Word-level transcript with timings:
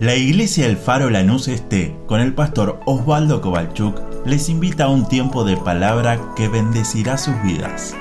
La 0.00 0.16
iglesia 0.16 0.66
El 0.66 0.76
Faro 0.76 1.08
Lanús 1.08 1.46
Este, 1.46 1.96
con 2.06 2.20
el 2.20 2.34
pastor 2.34 2.80
Osvaldo 2.84 3.40
Kovalchuk, 3.40 4.26
les 4.26 4.48
invita 4.48 4.84
a 4.84 4.88
un 4.88 5.06
tiempo 5.06 5.44
de 5.44 5.56
palabra 5.56 6.20
que 6.34 6.48
bendecirá 6.48 7.16
sus 7.16 7.40
vidas. 7.44 7.94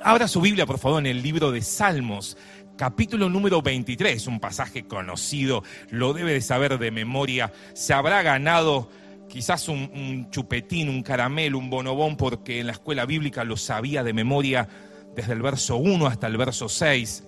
Abra 0.00 0.28
su 0.28 0.40
Biblia, 0.40 0.64
por 0.64 0.78
favor, 0.78 1.00
en 1.00 1.06
el 1.06 1.20
libro 1.20 1.50
de 1.50 1.60
Salmos, 1.60 2.36
capítulo 2.76 3.28
número 3.28 3.62
23, 3.62 4.28
un 4.28 4.38
pasaje 4.38 4.86
conocido, 4.86 5.64
lo 5.90 6.12
debe 6.12 6.34
de 6.34 6.40
saber 6.40 6.78
de 6.78 6.92
memoria, 6.92 7.52
se 7.74 7.94
habrá 7.94 8.22
ganado 8.22 8.88
quizás 9.28 9.68
un, 9.68 10.28
chupetín, 10.30 10.88
un 10.88 11.02
caramelo, 11.02 11.58
un 11.58 11.70
bonobón, 11.70 12.16
porque 12.16 12.60
en 12.60 12.66
la 12.66 12.72
escuela 12.72 13.06
bíblica 13.06 13.44
lo 13.44 13.56
sabía 13.56 14.02
de 14.02 14.12
memoria 14.12 14.68
desde 15.14 15.32
el 15.32 15.42
verso 15.42 15.76
1 15.76 16.06
hasta 16.06 16.26
el 16.26 16.36
verso 16.36 16.68
6. 16.68 17.24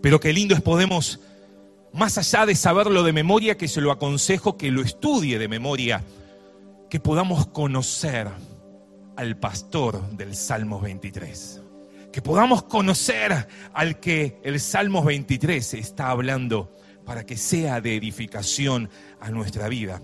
Pero 0.00 0.20
qué 0.20 0.32
lindo 0.32 0.54
es 0.54 0.60
podemos, 0.60 1.20
más 1.92 2.18
allá 2.18 2.46
de 2.46 2.54
saberlo 2.54 3.02
de 3.02 3.12
memoria, 3.12 3.56
que 3.56 3.68
se 3.68 3.80
lo 3.80 3.90
aconsejo 3.90 4.56
que 4.56 4.70
lo 4.70 4.82
estudie 4.82 5.38
de 5.38 5.48
memoria, 5.48 6.04
que 6.88 7.00
podamos 7.00 7.46
conocer 7.46 8.28
al 9.16 9.38
pastor 9.38 10.10
del 10.10 10.34
Salmos 10.34 10.82
23. 10.82 11.60
Que 12.12 12.20
podamos 12.20 12.64
conocer 12.64 13.48
al 13.72 13.98
que 13.98 14.38
el 14.44 14.60
Salmos 14.60 15.04
23 15.04 15.74
está 15.74 16.10
hablando 16.10 16.70
para 17.04 17.24
que 17.24 17.36
sea 17.36 17.80
de 17.80 17.96
edificación 17.96 18.90
a 19.20 19.30
nuestra 19.30 19.68
vida. 19.68 20.02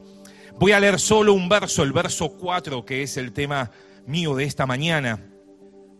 Voy 0.58 0.72
a 0.72 0.80
leer 0.80 0.98
solo 0.98 1.34
un 1.34 1.48
verso, 1.48 1.84
el 1.84 1.92
verso 1.92 2.30
4, 2.30 2.84
que 2.84 3.04
es 3.04 3.16
el 3.16 3.32
tema 3.32 3.70
mío 4.06 4.34
de 4.34 4.42
esta 4.42 4.66
mañana. 4.66 5.24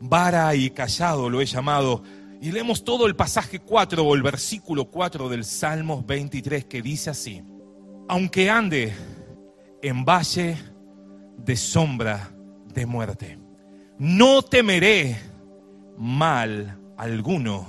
Vara 0.00 0.52
y 0.56 0.70
callado 0.70 1.30
lo 1.30 1.40
he 1.40 1.46
llamado. 1.46 2.02
Y 2.40 2.50
leemos 2.50 2.82
todo 2.82 3.06
el 3.06 3.14
pasaje 3.14 3.60
4 3.60 4.02
o 4.02 4.14
el 4.16 4.22
versículo 4.24 4.86
4 4.86 5.28
del 5.28 5.44
Salmos 5.44 6.04
23 6.04 6.64
que 6.64 6.82
dice 6.82 7.10
así. 7.10 7.40
Aunque 8.08 8.50
ande 8.50 8.92
en 9.80 10.04
valle 10.04 10.56
de 11.36 11.56
sombra 11.56 12.28
de 12.74 12.84
muerte, 12.84 13.38
no 13.96 14.42
temeré 14.42 15.20
mal 15.96 16.80
alguno, 16.96 17.64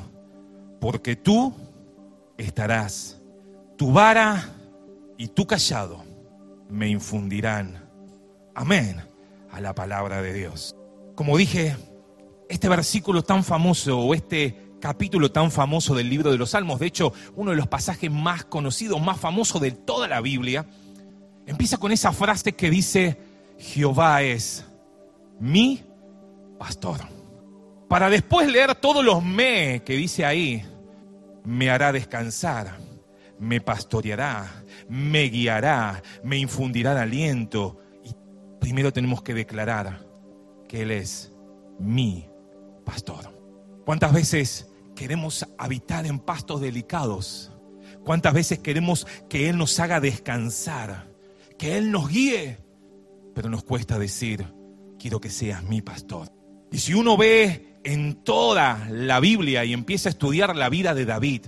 porque 0.82 1.16
tú 1.16 1.54
estarás, 2.36 3.22
tu 3.78 3.92
vara 3.92 4.50
y 5.20 5.28
tu 5.28 5.46
callado 5.46 6.09
me 6.70 6.88
infundirán. 6.88 7.90
Amén 8.56 9.02
a 9.52 9.60
la 9.60 9.74
palabra 9.74 10.22
de 10.22 10.34
Dios. 10.34 10.76
Como 11.16 11.38
dije, 11.38 11.76
este 12.50 12.70
versículo 12.70 13.24
tan 13.24 13.44
famoso 13.44 14.00
o 14.00 14.14
este 14.14 14.70
capítulo 14.80 15.32
tan 15.32 15.52
famoso 15.52 15.94
del 15.94 16.10
libro 16.10 16.32
de 16.32 16.38
los 16.38 16.52
Salmos, 16.52 16.80
de 16.80 16.88
hecho, 16.88 17.14
uno 17.36 17.52
de 17.52 17.58
los 17.58 17.68
pasajes 17.68 18.10
más 18.10 18.46
conocidos, 18.46 19.02
más 19.02 19.20
famosos 19.20 19.62
de 19.62 19.72
toda 19.72 20.08
la 20.08 20.22
Biblia, 20.22 20.66
empieza 21.46 21.78
con 21.78 21.92
esa 21.92 22.14
frase 22.14 22.54
que 22.54 22.70
dice, 22.70 23.18
Jehová 23.58 24.22
es 24.22 24.66
mi 25.40 25.84
pastor. 26.58 27.02
Para 27.88 28.10
después 28.10 28.48
leer 28.48 28.76
todos 28.76 29.04
los 29.04 29.24
me 29.24 29.84
que 29.84 29.96
dice 29.96 30.26
ahí, 30.26 30.66
me 31.44 31.70
hará 31.70 31.92
descansar, 31.92 32.78
me 33.40 33.62
pastoreará, 33.62 34.64
me 34.88 35.24
guiará, 35.24 36.04
me 36.24 36.38
infundirá 36.38 37.00
aliento. 37.02 37.78
Y 38.04 38.14
primero 38.60 38.92
tenemos 38.92 39.22
que 39.24 39.34
declarar 39.34 40.06
que 40.68 40.82
Él 40.82 40.92
es 40.92 41.34
mi 41.80 42.28
pastor. 42.86 43.34
¿Cuántas 43.86 44.14
veces 44.14 44.68
queremos 44.96 45.48
habitar 45.58 46.06
en 46.06 46.20
pastos 46.20 46.62
delicados? 46.62 47.52
¿Cuántas 48.04 48.34
veces 48.34 48.60
queremos 48.60 49.08
que 49.30 49.50
Él 49.50 49.58
nos 49.58 49.80
haga 49.80 50.00
descansar? 50.00 51.08
Que 51.58 51.78
Él 51.78 51.92
nos 51.92 52.10
guíe. 52.10 52.60
Pero 53.34 53.50
nos 53.50 53.64
cuesta 53.64 53.98
decir, 53.98 54.46
quiero 55.00 55.20
que 55.22 55.30
seas 55.30 55.64
mi 55.64 55.82
pastor. 55.82 56.30
Y 56.72 56.80
si 56.80 56.94
uno 56.94 57.18
ve 57.18 57.80
en 57.84 58.16
toda 58.24 58.88
la 58.92 59.20
Biblia 59.20 59.64
y 59.66 59.74
empieza 59.74 60.10
a 60.10 60.12
estudiar 60.12 60.56
la 60.56 60.70
vida 60.70 60.94
de 60.94 61.06
David, 61.06 61.48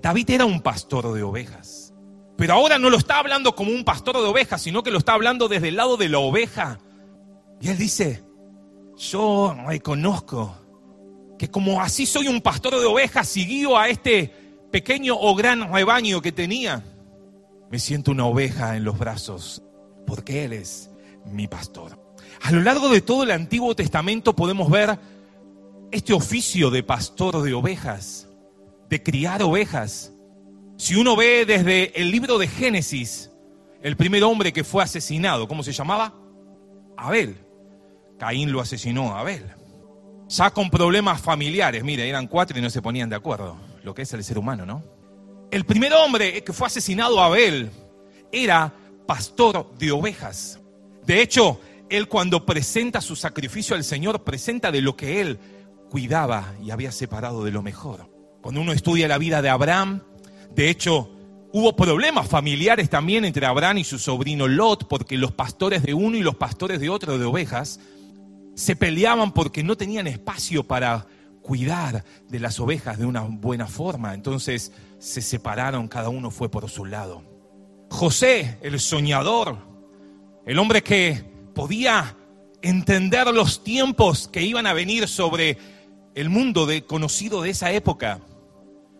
David 0.00 0.30
era 0.30 0.44
un 0.44 0.60
pastor 0.60 1.12
de 1.12 1.22
ovejas. 1.22 1.94
Pero 2.36 2.54
ahora 2.54 2.78
no 2.78 2.88
lo 2.88 2.96
está 2.96 3.18
hablando 3.18 3.54
como 3.54 3.70
un 3.70 3.84
pastor 3.84 4.16
de 4.16 4.26
ovejas, 4.26 4.62
sino 4.62 4.82
que 4.82 4.90
lo 4.90 4.98
está 4.98 5.12
hablando 5.12 5.48
desde 5.48 5.68
el 5.68 5.76
lado 5.76 5.96
de 5.96 6.08
la 6.08 6.18
oveja. 6.18 6.78
Y 7.60 7.68
él 7.68 7.76
dice, 7.76 8.24
yo 8.96 9.54
reconozco 9.66 10.56
que 11.38 11.50
como 11.50 11.80
así 11.80 12.06
soy 12.06 12.28
un 12.28 12.40
pastor 12.40 12.78
de 12.78 12.86
ovejas, 12.86 13.28
siguió 13.28 13.78
a 13.78 13.88
este 13.88 14.32
pequeño 14.70 15.16
o 15.18 15.34
gran 15.34 15.72
rebaño 15.72 16.22
que 16.22 16.32
tenía, 16.32 16.84
me 17.70 17.78
siento 17.78 18.10
una 18.10 18.26
oveja 18.26 18.76
en 18.76 18.84
los 18.84 18.98
brazos, 18.98 19.62
porque 20.06 20.44
Él 20.44 20.52
es 20.52 20.90
mi 21.24 21.46
pastor. 21.46 21.98
A 22.42 22.52
lo 22.52 22.60
largo 22.60 22.88
de 22.88 23.00
todo 23.00 23.22
el 23.22 23.30
Antiguo 23.30 23.74
Testamento 23.76 24.34
podemos 24.34 24.70
ver 24.70 24.98
este 25.90 26.12
oficio 26.12 26.70
de 26.70 26.82
pastor 26.82 27.42
de 27.42 27.54
ovejas, 27.54 28.28
de 28.90 29.02
criar 29.02 29.42
ovejas. 29.42 30.12
Si 30.76 30.96
uno 30.96 31.16
ve 31.16 31.46
desde 31.46 31.98
el 32.00 32.10
libro 32.10 32.38
de 32.38 32.48
Génesis, 32.48 33.30
el 33.82 33.96
primer 33.96 34.24
hombre 34.24 34.52
que 34.52 34.64
fue 34.64 34.82
asesinado, 34.82 35.48
¿cómo 35.48 35.62
se 35.62 35.72
llamaba? 35.72 36.12
Abel. 36.96 37.36
Caín 38.18 38.52
lo 38.52 38.60
asesinó 38.60 39.14
a 39.14 39.20
Abel. 39.20 39.46
Ya 40.28 40.50
con 40.50 40.70
problemas 40.70 41.20
familiares, 41.20 41.82
mire, 41.82 42.08
eran 42.08 42.26
cuatro 42.26 42.58
y 42.58 42.62
no 42.62 42.68
se 42.68 42.82
ponían 42.82 43.08
de 43.08 43.16
acuerdo, 43.16 43.56
lo 43.82 43.94
que 43.94 44.02
es 44.02 44.12
el 44.12 44.22
ser 44.22 44.38
humano, 44.38 44.66
¿no? 44.66 44.82
El 45.50 45.64
primer 45.64 45.92
hombre 45.94 46.44
que 46.44 46.52
fue 46.52 46.66
asesinado 46.66 47.20
a 47.20 47.26
Abel 47.26 47.70
era 48.30 48.72
pastor 49.06 49.72
de 49.78 49.90
ovejas. 49.92 50.60
De 51.04 51.22
hecho, 51.22 51.60
él 51.88 52.08
cuando 52.08 52.44
presenta 52.44 53.00
su 53.00 53.16
sacrificio 53.16 53.74
al 53.74 53.84
Señor, 53.84 54.22
presenta 54.22 54.70
de 54.70 54.82
lo 54.82 54.96
que 54.96 55.20
él 55.20 55.38
cuidaba 55.90 56.54
y 56.62 56.70
había 56.70 56.92
separado 56.92 57.44
de 57.44 57.50
lo 57.50 57.62
mejor. 57.62 58.19
Cuando 58.40 58.60
uno 58.60 58.72
estudia 58.72 59.08
la 59.08 59.18
vida 59.18 59.42
de 59.42 59.48
Abraham, 59.48 60.02
de 60.54 60.70
hecho, 60.70 61.10
hubo 61.52 61.76
problemas 61.76 62.28
familiares 62.28 62.88
también 62.90 63.24
entre 63.24 63.46
Abraham 63.46 63.78
y 63.78 63.84
su 63.84 63.98
sobrino 63.98 64.48
Lot, 64.48 64.88
porque 64.88 65.16
los 65.16 65.32
pastores 65.32 65.82
de 65.82 65.94
uno 65.94 66.16
y 66.16 66.22
los 66.22 66.36
pastores 66.36 66.80
de 66.80 66.88
otro 66.88 67.18
de 67.18 67.24
ovejas 67.24 67.80
se 68.54 68.76
peleaban 68.76 69.32
porque 69.32 69.62
no 69.62 69.76
tenían 69.76 70.06
espacio 70.06 70.64
para 70.64 71.06
cuidar 71.42 72.04
de 72.28 72.40
las 72.40 72.60
ovejas 72.60 72.98
de 72.98 73.06
una 73.06 73.22
buena 73.22 73.66
forma. 73.66 74.14
Entonces 74.14 74.72
se 74.98 75.22
separaron, 75.22 75.88
cada 75.88 76.08
uno 76.08 76.30
fue 76.30 76.50
por 76.50 76.68
su 76.68 76.84
lado. 76.84 77.22
José, 77.90 78.58
el 78.62 78.78
soñador, 78.78 79.58
el 80.46 80.58
hombre 80.58 80.82
que 80.82 81.24
podía 81.54 82.16
entender 82.62 83.26
los 83.28 83.64
tiempos 83.64 84.28
que 84.28 84.42
iban 84.42 84.66
a 84.66 84.74
venir 84.74 85.08
sobre 85.08 85.58
el 86.14 86.28
mundo 86.28 86.66
de, 86.66 86.84
conocido 86.84 87.42
de 87.42 87.50
esa 87.50 87.72
época, 87.72 88.20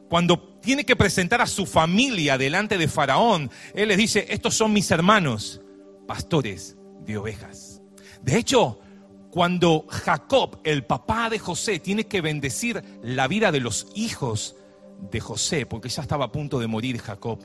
cuando 0.09 0.59
tiene 0.61 0.85
que 0.85 0.97
presentar 0.97 1.41
a 1.41 1.47
su 1.47 1.67
familia 1.67 2.37
delante 2.37 2.79
de 2.79 2.89
Faraón, 2.89 3.51
él 3.75 3.89
les 3.89 3.99
dice, 3.99 4.27
estos 4.31 4.55
son 4.55 4.73
mis 4.73 4.91
hermanos, 4.91 5.61
pastores 6.07 6.77
de 7.07 7.17
ovejas. 7.17 7.81
De 8.23 8.37
hecho, 8.37 8.81
cuando 9.31 9.87
Jacob, 9.89 10.61
el 10.65 10.85
papá 10.85 11.31
de 11.31 11.39
José, 11.39 11.79
tiene 11.79 12.07
que 12.07 12.21
bendecir 12.21 12.83
la 13.03 13.29
vida 13.29 13.53
de 13.53 13.61
los 13.61 13.87
hijos 13.95 14.57
de 15.11 15.21
José, 15.21 15.67
porque 15.67 15.89
ya 15.89 16.03
estaba 16.03 16.27
a 16.27 16.33
punto 16.33 16.59
de 16.59 16.67
morir 16.67 16.99
Jacob, 16.99 17.39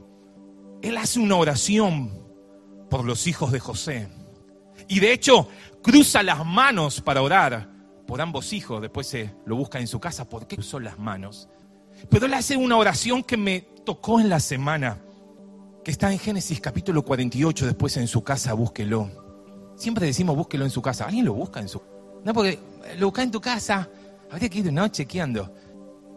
él 0.82 0.98
hace 0.98 1.20
una 1.20 1.36
oración 1.36 2.12
por 2.90 3.06
los 3.06 3.28
hijos 3.28 3.52
de 3.52 3.60
José. 3.60 4.10
Y 4.88 5.00
de 5.00 5.14
hecho, 5.14 5.48
cruza 5.82 6.24
las 6.24 6.46
manos 6.46 7.02
para 7.02 7.22
orar 7.22 7.75
por 8.06 8.22
ambos 8.22 8.54
hijos. 8.54 8.82
Después 8.82 9.08
se 9.08 9.32
lo 9.46 9.56
busca 9.56 9.80
en 9.80 9.88
su 9.88 10.00
casa. 10.00 10.28
¿Por 10.28 10.48
qué 10.48 10.56
cruzó 10.56 10.80
las 10.80 11.00
manos? 11.00 11.50
Pero 12.10 12.26
él 12.26 12.34
hace 12.34 12.58
una 12.58 12.78
oración 12.78 13.24
que 13.24 13.38
me 13.38 13.62
tocó 13.86 14.20
en 14.20 14.30
la 14.30 14.40
semana, 14.40 15.00
que 15.84 15.92
está 15.92 16.12
en 16.12 16.20
Génesis 16.20 16.60
capítulo 16.60 17.04
48, 17.04 17.66
después 17.66 17.96
en 17.98 18.08
su 18.08 18.24
casa, 18.24 18.54
búsquelo. 18.54 19.10
Siempre 19.76 20.06
decimos 20.06 20.36
búsquelo 20.36 20.66
en 20.66 20.72
su 20.72 20.82
casa. 20.82 21.06
¿Alguien 21.06 21.26
lo 21.26 21.34
busca 21.34 21.60
en 21.60 21.70
su 21.70 21.82
No, 22.24 22.34
porque 22.34 22.60
lo 22.98 23.08
busca 23.08 23.24
en 23.24 23.32
tu 23.32 23.42
casa. 23.42 23.90
Habría 24.32 24.50
que 24.50 24.60
ir 24.60 24.74
no 24.74 24.88
chequeando. 24.88 25.54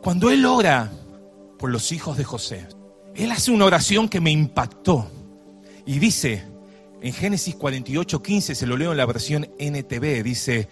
Cuando 0.02 0.31
él 0.31 0.44
ora 0.46 0.90
por 1.58 1.70
los 1.70 1.93
hijos 1.93 2.17
de 2.17 2.25
José, 2.25 2.67
él 3.14 3.31
hace 3.32 3.50
una 3.50 3.64
oración 3.64 4.08
que 4.08 4.20
me 4.20 4.31
impactó. 4.31 5.11
Y 5.85 5.99
dice, 5.99 6.44
en 7.00 7.12
Génesis 7.12 7.55
48, 7.56 8.23
15, 8.23 8.55
se 8.55 8.67
lo 8.67 8.76
leo 8.76 8.93
en 8.93 8.99
la 8.99 9.06
versión 9.06 9.49
NTV, 9.58 10.23
dice, 10.23 10.69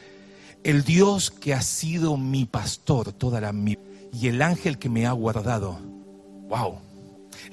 el 0.66 0.82
Dios 0.82 1.30
que 1.30 1.54
ha 1.54 1.62
sido 1.62 2.16
mi 2.16 2.44
pastor 2.44 3.12
toda 3.12 3.40
la 3.40 3.52
mi 3.52 3.78
y 4.12 4.26
el 4.26 4.42
ángel 4.42 4.78
que 4.78 4.88
me 4.88 5.06
ha 5.06 5.12
guardado. 5.12 5.78
Wow. 6.48 6.80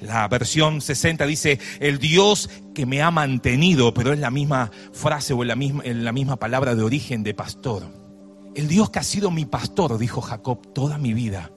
La 0.00 0.26
versión 0.26 0.80
60 0.80 1.24
dice, 1.24 1.60
el 1.78 1.98
Dios 1.98 2.50
que 2.74 2.86
me 2.86 3.02
ha 3.02 3.12
mantenido, 3.12 3.94
pero 3.94 4.12
es 4.12 4.18
la 4.18 4.32
misma 4.32 4.72
frase 4.92 5.32
o 5.32 5.44
la 5.44 5.54
misma, 5.54 5.84
la 5.84 6.10
misma 6.10 6.36
palabra 6.40 6.74
de 6.74 6.82
origen 6.82 7.22
de 7.22 7.34
pastor. 7.34 7.84
El 8.56 8.66
Dios 8.66 8.90
que 8.90 8.98
ha 8.98 9.04
sido 9.04 9.30
mi 9.30 9.44
pastor, 9.44 9.96
dijo 9.96 10.20
Jacob, 10.20 10.72
toda 10.72 10.98
mi 10.98 11.14
vida, 11.14 11.52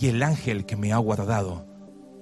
y 0.00 0.06
el 0.06 0.22
ángel 0.22 0.66
que 0.66 0.76
me 0.76 0.92
ha 0.92 0.98
guardado. 0.98 1.66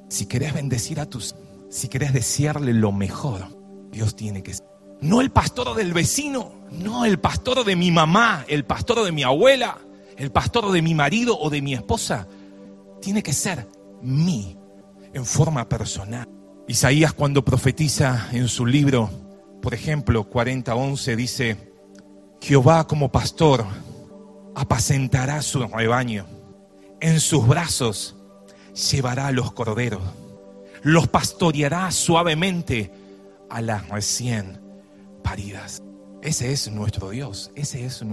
Si 0.08 0.24
querés 0.24 0.54
bendecir 0.54 1.00
a 1.00 1.06
tus, 1.06 1.34
si 1.68 1.88
querés 1.88 2.14
desearle 2.14 2.72
lo 2.72 2.92
mejor, 2.92 3.46
Dios 3.92 4.16
tiene 4.16 4.42
que 4.42 4.54
ser. 4.54 4.69
No 5.02 5.20
el 5.20 5.31
pastor 5.31 5.75
del 5.76 5.94
vecino, 5.94 6.52
no 6.70 7.05
el 7.05 7.19
pastor 7.19 7.64
de 7.64 7.75
mi 7.75 7.91
mamá, 7.91 8.44
el 8.49 8.64
pastor 8.64 9.02
de 9.05 9.12
mi 9.12 9.23
abuela, 9.23 9.79
el 10.17 10.31
pastor 10.31 10.70
de 10.73 10.82
mi 10.82 10.94
marido 10.94 11.38
o 11.38 11.49
de 11.49 11.62
mi 11.62 11.73
esposa. 11.73 12.29
Tiene 13.00 13.23
que 13.23 13.32
ser 13.32 13.67
mí, 14.02 14.58
en 15.14 15.25
forma 15.25 15.69
personal. 15.69 16.29
Isaías 16.69 17.14
cuando 17.14 17.44
profetiza 17.44 18.29
en 18.32 18.47
su 18.49 18.67
libro, 18.67 19.11
por 19.62 19.73
ejemplo, 19.73 20.29
40:11 20.29 21.17
dice, 21.17 21.73
Jehová 22.43 22.87
como 22.87 23.11
pastor 23.11 23.64
apacentará 24.55 25.41
su 25.41 25.67
rebaño. 25.67 26.26
En 27.00 27.20
sus 27.20 27.49
brazos 27.49 28.17
llevará 28.91 29.29
a 29.29 29.32
los 29.32 29.52
corderos. 29.52 30.02
Los 30.82 31.08
pastoreará 31.08 31.91
suavemente 31.91 32.93
a 33.49 33.62
las 33.62 33.88
recién 33.88 34.69
paridas. 35.20 35.82
Ese 36.22 36.52
es 36.52 36.70
nuestro 36.70 37.11
Dios. 37.11 37.50
Ese 37.55 37.84
es 37.84 38.05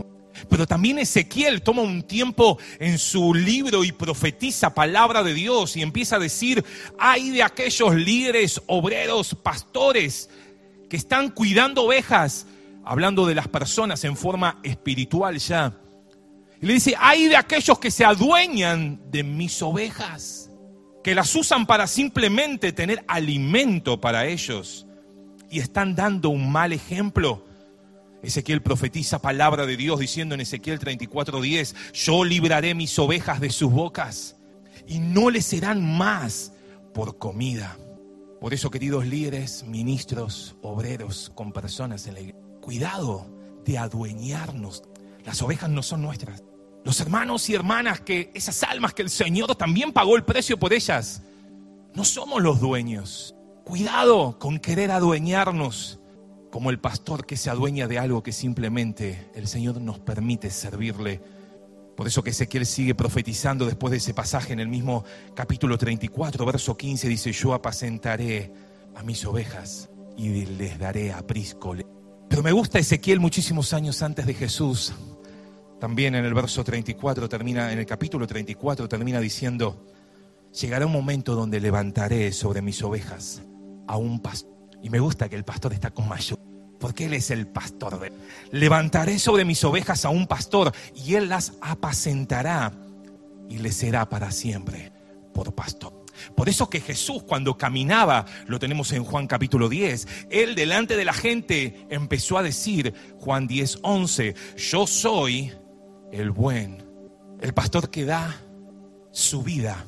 Pero 0.50 0.66
también 0.66 1.00
Ezequiel 1.00 1.62
toma 1.62 1.82
un 1.82 2.04
tiempo 2.04 2.58
en 2.80 2.98
su 2.98 3.34
libro 3.34 3.84
y 3.84 3.92
profetiza 3.92 4.74
palabra 4.74 5.24
de 5.24 5.34
Dios 5.34 5.76
y 5.76 5.82
empieza 5.82 6.18
a 6.18 6.20
decir, 6.20 6.64
hay 6.98 7.32
de 7.32 7.44
aquellos 7.44 7.96
líderes, 7.96 8.62
obreros, 8.68 9.36
pastores 9.36 10.30
que 10.90 10.98
están 10.98 11.30
cuidando 11.30 11.84
ovejas, 11.84 12.48
hablando 12.86 13.26
de 13.26 13.36
las 13.36 13.48
personas 13.48 14.04
en 14.06 14.16
forma 14.16 14.60
espiritual 14.64 15.38
ya 15.38 15.74
y 16.62 16.66
le 16.66 16.74
dice, 16.74 16.96
hay 16.98 17.28
de 17.28 17.36
aquellos 17.36 17.78
que 17.78 17.92
se 17.92 18.04
adueñan 18.04 19.00
de 19.12 19.24
mis 19.24 19.62
ovejas, 19.62 20.50
que 21.04 21.14
las 21.14 21.34
usan 21.36 21.68
para 21.68 21.86
simplemente 21.86 22.72
tener 22.72 23.04
alimento 23.08 24.02
para 24.02 24.26
ellos 24.26 24.87
y 25.50 25.60
están 25.60 25.96
dando 25.96 26.30
un 26.30 26.52
mal 26.52 26.74
ejemplo. 26.74 27.46
Ezequiel 28.22 28.62
profetiza 28.62 29.20
palabra 29.20 29.66
de 29.66 29.78
Dios 29.78 30.00
diciendo 30.00 30.36
en 30.36 30.42
Ezequiel 30.42 30.80
34:10, 30.80 31.76
yo 31.94 32.24
libraré 32.24 32.74
mis 32.74 32.98
ovejas 33.00 33.40
de 33.40 33.50
sus 33.50 33.72
bocas 33.72 34.36
y 34.88 35.00
no 35.00 35.30
les 35.30 35.46
serán 35.46 35.98
más 35.98 36.52
por 36.94 37.18
comida. 37.18 37.78
Por 38.42 38.54
eso, 38.54 38.70
queridos 38.70 39.06
líderes, 39.06 39.64
ministros, 39.64 40.56
obreros, 40.62 41.32
con 41.34 41.52
personas 41.52 42.06
en 42.08 42.14
la 42.14 42.20
iglesia, 42.20 42.42
cuidado 42.62 43.28
de 43.66 43.78
adueñarnos. 43.78 44.84
Las 45.26 45.42
ovejas 45.42 45.70
no 45.70 45.82
son 45.84 46.02
nuestras. 46.02 46.44
Los 46.84 47.00
hermanos 47.02 47.50
y 47.50 47.56
hermanas 47.56 48.00
que 48.02 48.32
esas 48.34 48.64
almas 48.64 48.94
que 48.94 49.02
el 49.02 49.10
Señor 49.10 49.56
también 49.56 49.92
pagó 49.92 50.16
el 50.16 50.24
precio 50.24 50.58
por 50.58 50.72
ellas, 50.72 51.22
no 51.94 52.06
somos 52.06 52.42
los 52.42 52.62
dueños. 52.62 53.37
Cuidado 53.68 54.40
con 54.40 54.60
querer 54.60 54.92
adueñarnos 54.92 56.00
como 56.54 56.70
el 56.70 56.80
pastor 56.80 57.26
que 57.26 57.36
se 57.36 57.50
adueña 57.50 57.86
de 57.90 58.00
algo 58.00 58.24
que 58.24 58.32
simplemente 58.32 59.30
el 59.36 59.46
Señor 59.46 59.82
nos 59.82 60.00
permite 60.00 60.50
servirle. 60.52 61.20
Por 61.98 62.08
eso 62.08 62.24
que 62.24 62.30
Ezequiel 62.30 62.66
sigue 62.66 62.96
profetizando 62.96 63.66
después 63.66 63.92
de 63.92 63.98
ese 63.98 64.14
pasaje 64.14 64.54
en 64.54 64.62
el 64.62 64.70
mismo 64.70 65.04
capítulo 65.36 65.78
34, 65.78 66.46
verso 66.46 66.78
15, 66.78 67.10
dice, 67.10 67.34
yo 67.34 67.54
apacentaré 67.54 68.54
a 68.96 69.04
mis 69.04 69.26
ovejas 69.26 69.90
y 70.16 70.46
les 70.46 70.80
daré 70.80 71.12
aprisco. 71.12 71.76
Pero 72.30 72.44
me 72.44 72.54
gusta 72.54 72.80
Ezequiel 72.80 73.20
muchísimos 73.20 73.74
años 73.74 74.02
antes 74.02 74.26
de 74.26 74.34
Jesús, 74.34 74.94
también 75.78 76.16
en 76.16 76.24
el 76.24 76.34
verso 76.34 76.64
34 76.64 77.28
termina, 77.28 77.74
en 77.74 77.80
el 77.80 77.86
capítulo 77.86 78.28
34 78.28 78.88
termina 78.88 79.20
diciendo, 79.20 79.86
llegará 80.58 80.86
un 80.86 80.94
momento 80.94 81.36
donde 81.36 81.60
levantaré 81.60 82.32
sobre 82.32 82.62
mis 82.62 82.82
ovejas 82.82 83.44
a 83.88 83.98
un 83.98 84.20
pastor. 84.20 84.52
Y 84.82 84.90
me 84.90 85.00
gusta 85.00 85.30
que 85.30 85.36
el 85.36 85.44
pastor 85.44 85.74
está 85.74 85.92
con 85.92 86.08
mayor, 86.08 86.40
porque 86.80 87.06
él 87.06 87.14
es 87.14 87.32
el 87.32 87.48
pastor. 87.48 88.12
levantaré 88.52 89.20
sobre 89.20 89.46
mis 89.46 89.64
ovejas 89.64 90.06
a 90.06 90.10
un 90.10 90.28
pastor 90.28 90.72
y 90.96 91.16
él 91.16 91.30
las 91.30 91.54
apacentará 91.62 92.74
y 93.50 93.60
le 93.60 93.72
será 93.72 94.08
para 94.08 94.32
siempre 94.32 94.92
por 95.34 95.54
pastor. 95.56 96.06
Por 96.36 96.50
eso 96.50 96.70
que 96.70 96.82
Jesús 96.82 97.24
cuando 97.24 97.58
caminaba, 97.58 98.26
lo 98.48 98.60
tenemos 98.60 98.92
en 98.92 99.04
Juan 99.04 99.28
capítulo 99.28 99.70
10, 99.70 100.08
él 100.30 100.56
delante 100.56 100.96
de 100.96 101.06
la 101.06 101.14
gente 101.14 101.86
empezó 101.90 102.38
a 102.38 102.44
decir, 102.44 102.94
Juan 103.20 103.48
10, 103.48 103.80
11, 103.84 104.36
yo 104.58 104.88
soy 104.88 105.54
el 106.12 106.32
buen, 106.32 106.84
el 107.42 107.54
pastor 107.54 107.90
que 107.90 108.06
da 108.06 108.36
su 109.12 109.44
vida. 109.44 109.86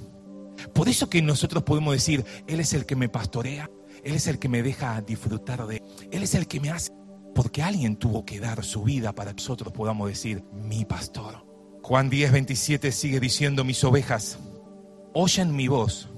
Por 0.73 0.89
eso 0.89 1.09
que 1.09 1.21
nosotros 1.21 1.63
podemos 1.63 1.93
decir, 1.93 2.25
Él 2.47 2.59
es 2.59 2.73
el 2.73 2.85
que 2.85 2.95
me 2.95 3.09
pastorea, 3.09 3.69
Él 4.03 4.15
es 4.15 4.27
el 4.27 4.39
que 4.39 4.49
me 4.49 4.63
deja 4.63 5.01
disfrutar 5.01 5.65
de, 5.67 5.81
Él 6.11 6.23
es 6.23 6.35
el 6.35 6.47
que 6.47 6.59
me 6.59 6.69
hace, 6.69 6.91
porque 7.35 7.61
alguien 7.63 7.95
tuvo 7.95 8.25
que 8.25 8.39
dar 8.39 8.63
su 8.63 8.83
vida 8.83 9.13
para 9.13 9.31
que 9.31 9.41
nosotros 9.41 9.73
podamos 9.73 10.07
decir, 10.07 10.43
mi 10.53 10.85
pastor. 10.85 11.45
Juan 11.81 12.09
10, 12.09 12.31
27 12.31 12.91
sigue 12.91 13.19
diciendo, 13.19 13.63
mis 13.63 13.83
ovejas, 13.83 14.37
oyen 15.13 15.55
mi 15.55 15.67
voz, 15.67 16.09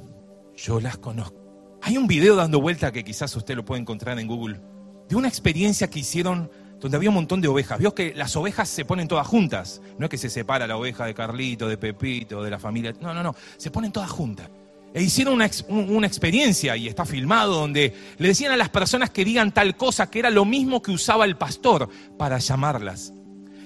yo 0.55 0.79
las 0.79 0.97
conozco. 0.97 1.79
Hay 1.83 1.97
un 1.97 2.07
video 2.07 2.35
dando 2.35 2.61
vuelta 2.61 2.91
que 2.91 3.03
quizás 3.03 3.35
usted 3.35 3.55
lo 3.55 3.65
puede 3.65 3.81
encontrar 3.81 4.19
en 4.19 4.27
Google, 4.27 4.61
de 5.09 5.15
una 5.15 5.27
experiencia 5.27 5.89
que 5.89 5.99
hicieron 5.99 6.49
donde 6.81 6.97
había 6.97 7.09
un 7.09 7.15
montón 7.15 7.41
de 7.41 7.47
ovejas. 7.47 7.79
Vio 7.79 7.93
que 7.93 8.13
las 8.15 8.35
ovejas 8.35 8.67
se 8.67 8.85
ponen 8.85 9.07
todas 9.07 9.27
juntas. 9.27 9.81
No 9.97 10.05
es 10.05 10.09
que 10.09 10.17
se 10.17 10.29
separa 10.29 10.65
la 10.65 10.77
oveja 10.77 11.05
de 11.05 11.13
Carlito, 11.13 11.67
de 11.67 11.77
Pepito, 11.77 12.43
de 12.43 12.49
la 12.49 12.59
familia. 12.59 12.93
No, 12.99 13.13
no, 13.13 13.21
no. 13.21 13.35
Se 13.57 13.69
ponen 13.69 13.91
todas 13.91 14.09
juntas. 14.09 14.49
E 14.93 15.01
hicieron 15.01 15.35
una, 15.69 16.07
experiencia, 16.07 16.75
y 16.75 16.87
está 16.87 17.05
filmado, 17.05 17.55
donde 17.55 17.93
le 18.17 18.27
decían 18.27 18.51
a 18.51 18.57
las 18.57 18.69
personas 18.69 19.09
que 19.09 19.23
digan 19.23 19.53
tal 19.53 19.77
cosa, 19.77 20.09
que 20.09 20.19
era 20.19 20.29
lo 20.29 20.43
mismo 20.43 20.81
que 20.81 20.91
usaba 20.91 21.23
el 21.25 21.37
pastor 21.37 21.89
para 22.17 22.37
llamarlas. 22.39 23.13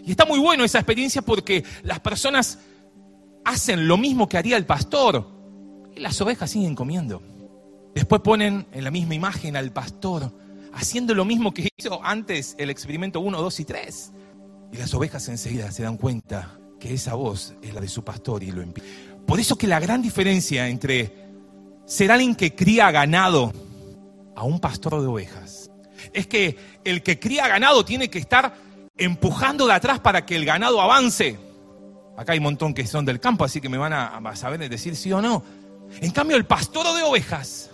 Y 0.04 0.12
está 0.12 0.26
muy 0.26 0.40
bueno 0.40 0.64
esa 0.64 0.78
experiencia 0.78 1.24
porque 1.24 1.64
las 1.82 2.00
personas 2.00 2.60
hacen 3.44 3.88
lo 3.88 3.98
mismo 3.98 4.30
que 4.30 4.38
haría 4.38 4.56
el 4.56 4.66
pastor 4.66 5.28
y 5.96 6.00
las 6.00 6.20
ovejas 6.22 6.52
siguen 6.52 6.76
comiendo. 6.76 7.24
Después 7.96 8.22
ponen 8.22 8.68
en 8.72 8.84
la 8.84 8.92
misma 8.92 9.16
imagen 9.16 9.56
al 9.56 9.72
pastor 9.72 10.32
haciendo 10.74 11.16
lo 11.16 11.26
mismo 11.26 11.54
que 11.54 11.70
hizo 11.76 12.04
antes 12.04 12.56
el 12.60 12.70
experimento 12.70 13.20
1, 13.20 13.42
2 13.42 13.60
y 13.62 13.66
3. 13.66 14.12
Y 14.74 14.78
las 14.78 14.94
ovejas 14.94 15.28
enseguida 15.30 15.72
se 15.72 15.84
dan 15.84 15.98
cuenta 15.98 16.60
que 16.80 16.94
esa 16.94 17.16
voz 17.16 17.56
es 17.62 17.74
la 17.74 17.82
de 17.82 17.88
su 17.88 18.04
pastor 18.04 18.44
y 18.44 18.52
lo 18.52 18.62
impide. 18.62 18.86
Por 19.26 19.40
eso 19.40 19.58
que 19.58 19.68
la 19.68 19.80
gran 19.80 20.02
diferencia 20.02 20.68
entre 20.68 21.14
ser 21.86 22.12
alguien 22.12 22.36
que 22.36 22.56
cría 22.56 22.92
ganado 22.92 23.52
a 24.36 24.44
un 24.44 24.60
pastor 24.60 25.02
de 25.02 25.08
ovejas 25.08 25.72
es 26.14 26.28
que 26.28 26.58
el 26.84 27.02
que 27.04 27.20
cría 27.20 27.48
ganado 27.48 27.84
tiene 27.86 28.10
que 28.10 28.20
estar 28.20 28.56
empujando 28.98 29.68
de 29.68 29.74
atrás 29.74 30.00
para 30.00 30.26
que 30.26 30.36
el 30.36 30.46
ganado 30.46 30.82
avance. 30.82 31.40
Acá 32.18 32.34
hay 32.34 32.40
un 32.40 32.46
montón 32.46 32.74
que 32.74 32.88
son 32.88 33.06
del 33.06 33.20
campo, 33.20 33.44
así 33.44 33.60
que 33.60 33.70
me 33.70 33.78
van 33.78 33.94
a, 33.94 34.18
a 34.18 34.36
saber 34.36 34.70
decir 34.70 34.96
sí 34.96 35.12
o 35.12 35.22
no. 35.22 35.44
En 36.02 36.12
cambio, 36.12 36.38
el 36.38 36.46
pastor 36.46 36.86
de 36.96 37.04
ovejas 37.04 37.72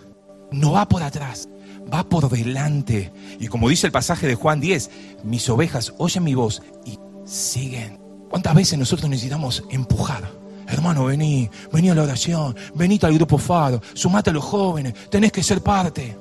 no 0.50 0.72
va 0.72 0.88
por 0.88 1.02
atrás, 1.02 1.48
va 1.92 2.08
por 2.08 2.28
delante. 2.28 3.12
Y 3.38 3.46
como 3.48 3.68
dice 3.68 3.86
el 3.86 3.92
pasaje 3.92 4.26
de 4.26 4.34
Juan 4.34 4.60
10, 4.60 4.90
mis 5.24 5.48
ovejas 5.48 5.92
oyen 5.98 6.24
mi 6.24 6.34
voz 6.34 6.62
y 6.84 6.98
siguen. 7.24 8.00
¿Cuántas 8.28 8.54
veces 8.54 8.78
nosotros 8.78 9.08
necesitamos 9.08 9.62
empujar? 9.70 10.41
Hermano, 10.72 11.04
vení, 11.04 11.50
vení 11.70 11.90
a 11.90 11.94
la 11.94 12.02
oración, 12.02 12.56
venite 12.74 13.04
al 13.04 13.14
grupo 13.14 13.36
Faro, 13.36 13.82
sumate 13.92 14.30
a 14.30 14.32
los 14.32 14.42
jóvenes, 14.42 14.94
tenés 15.10 15.30
que 15.30 15.42
ser 15.42 15.60
parte. 15.60 16.16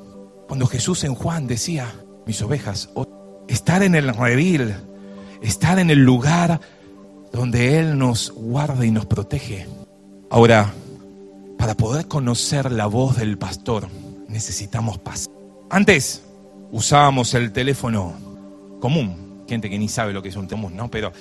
Cuando 0.46 0.67
Jesús 0.67 1.05
en 1.05 1.15
Juan 1.15 1.48
decía, 1.48 1.89
mis 2.25 2.41
ovejas, 2.41 2.89
estar 3.48 3.81
en 3.81 3.96
el 3.96 4.13
redil, 4.13 4.75
estar 5.41 5.79
en 5.79 5.89
el 5.89 6.00
lugar 6.00 6.60
donde 7.31 7.79
Él 7.79 7.98
nos 7.98 8.31
guarda 8.31 8.86
y 8.86 8.91
nos 8.91 9.05
protege. 9.05 9.67
Ahora, 10.29 10.74
para 11.58 11.75
poder 11.75 12.10
conocer 12.10 12.74
la 12.74 12.88
voz 12.88 13.15
del 13.15 13.38
pastor, 13.38 13.88
necesitamos 14.27 14.98
paz. 14.98 15.29
Antes 15.70 16.24
usábamos 16.74 17.34
el 17.36 17.53
teléfono 17.53 18.13
común, 18.81 19.46
gente 19.48 19.70
que 19.70 19.79
ni 19.79 19.88
sabe 19.88 20.12
lo 20.12 20.22
que 20.22 20.27
es 20.27 20.36
un 20.36 20.50
teléfono, 20.50 20.75
¿no? 20.75 20.91
Pero 20.91 21.13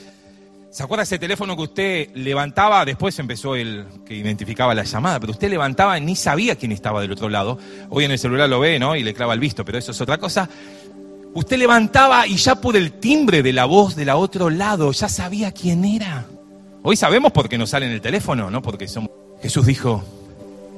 ¿se 0.70 0.82
acuerda 0.82 1.02
ese 1.02 1.18
teléfono 1.18 1.56
que 1.56 1.62
usted 1.62 2.08
levantaba? 2.14 2.84
Después 2.84 3.18
empezó 3.18 3.56
el 3.56 3.86
que 4.04 4.14
identificaba 4.14 4.74
la 4.74 4.84
llamada, 4.84 5.20
pero 5.20 5.32
usted 5.32 5.50
levantaba 5.50 5.98
y 5.98 6.00
ni 6.00 6.16
sabía 6.16 6.56
quién 6.56 6.72
estaba 6.72 7.00
del 7.00 7.12
otro 7.12 7.28
lado. 7.28 7.58
Hoy 7.88 8.04
en 8.04 8.10
el 8.12 8.18
celular 8.18 8.48
lo 8.48 8.60
ve, 8.60 8.78
¿no? 8.78 8.96
Y 8.96 9.02
le 9.02 9.14
clava 9.14 9.34
el 9.34 9.40
visto, 9.40 9.64
pero 9.64 9.78
eso 9.78 9.92
es 9.92 10.00
otra 10.00 10.18
cosa. 10.18 10.48
Usted 11.34 11.58
levantaba 11.58 12.26
y 12.26 12.36
ya 12.36 12.56
por 12.56 12.76
el 12.76 12.92
timbre 12.92 13.42
de 13.42 13.52
la 13.52 13.64
voz 13.64 13.94
del 13.96 14.10
otro 14.10 14.50
lado 14.50 14.92
ya 14.92 15.08
sabía 15.08 15.52
quién 15.52 15.84
era. 15.84 16.26
Hoy 16.82 16.96
sabemos 16.96 17.32
por 17.32 17.48
qué 17.48 17.58
nos 17.58 17.70
sale 17.70 17.86
en 17.86 17.92
el 17.92 18.00
teléfono, 18.00 18.50
¿no? 18.50 18.62
Porque 18.62 18.88
somos... 18.88 19.10
Jesús 19.42 19.66
dijo, 19.66 20.04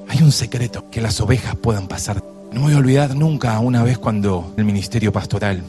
hay 0.08 0.22
un 0.22 0.32
secreto, 0.32 0.90
que 0.90 1.00
las 1.00 1.20
ovejas 1.20 1.56
puedan 1.56 1.88
pasar 1.88 2.22
no 2.52 2.60
voy 2.60 2.74
a 2.74 2.78
olvidar 2.78 3.16
nunca 3.16 3.58
una 3.60 3.82
vez 3.82 3.98
cuando 3.98 4.52
el 4.56 4.64
ministerio 4.64 5.10
pastoral 5.12 5.62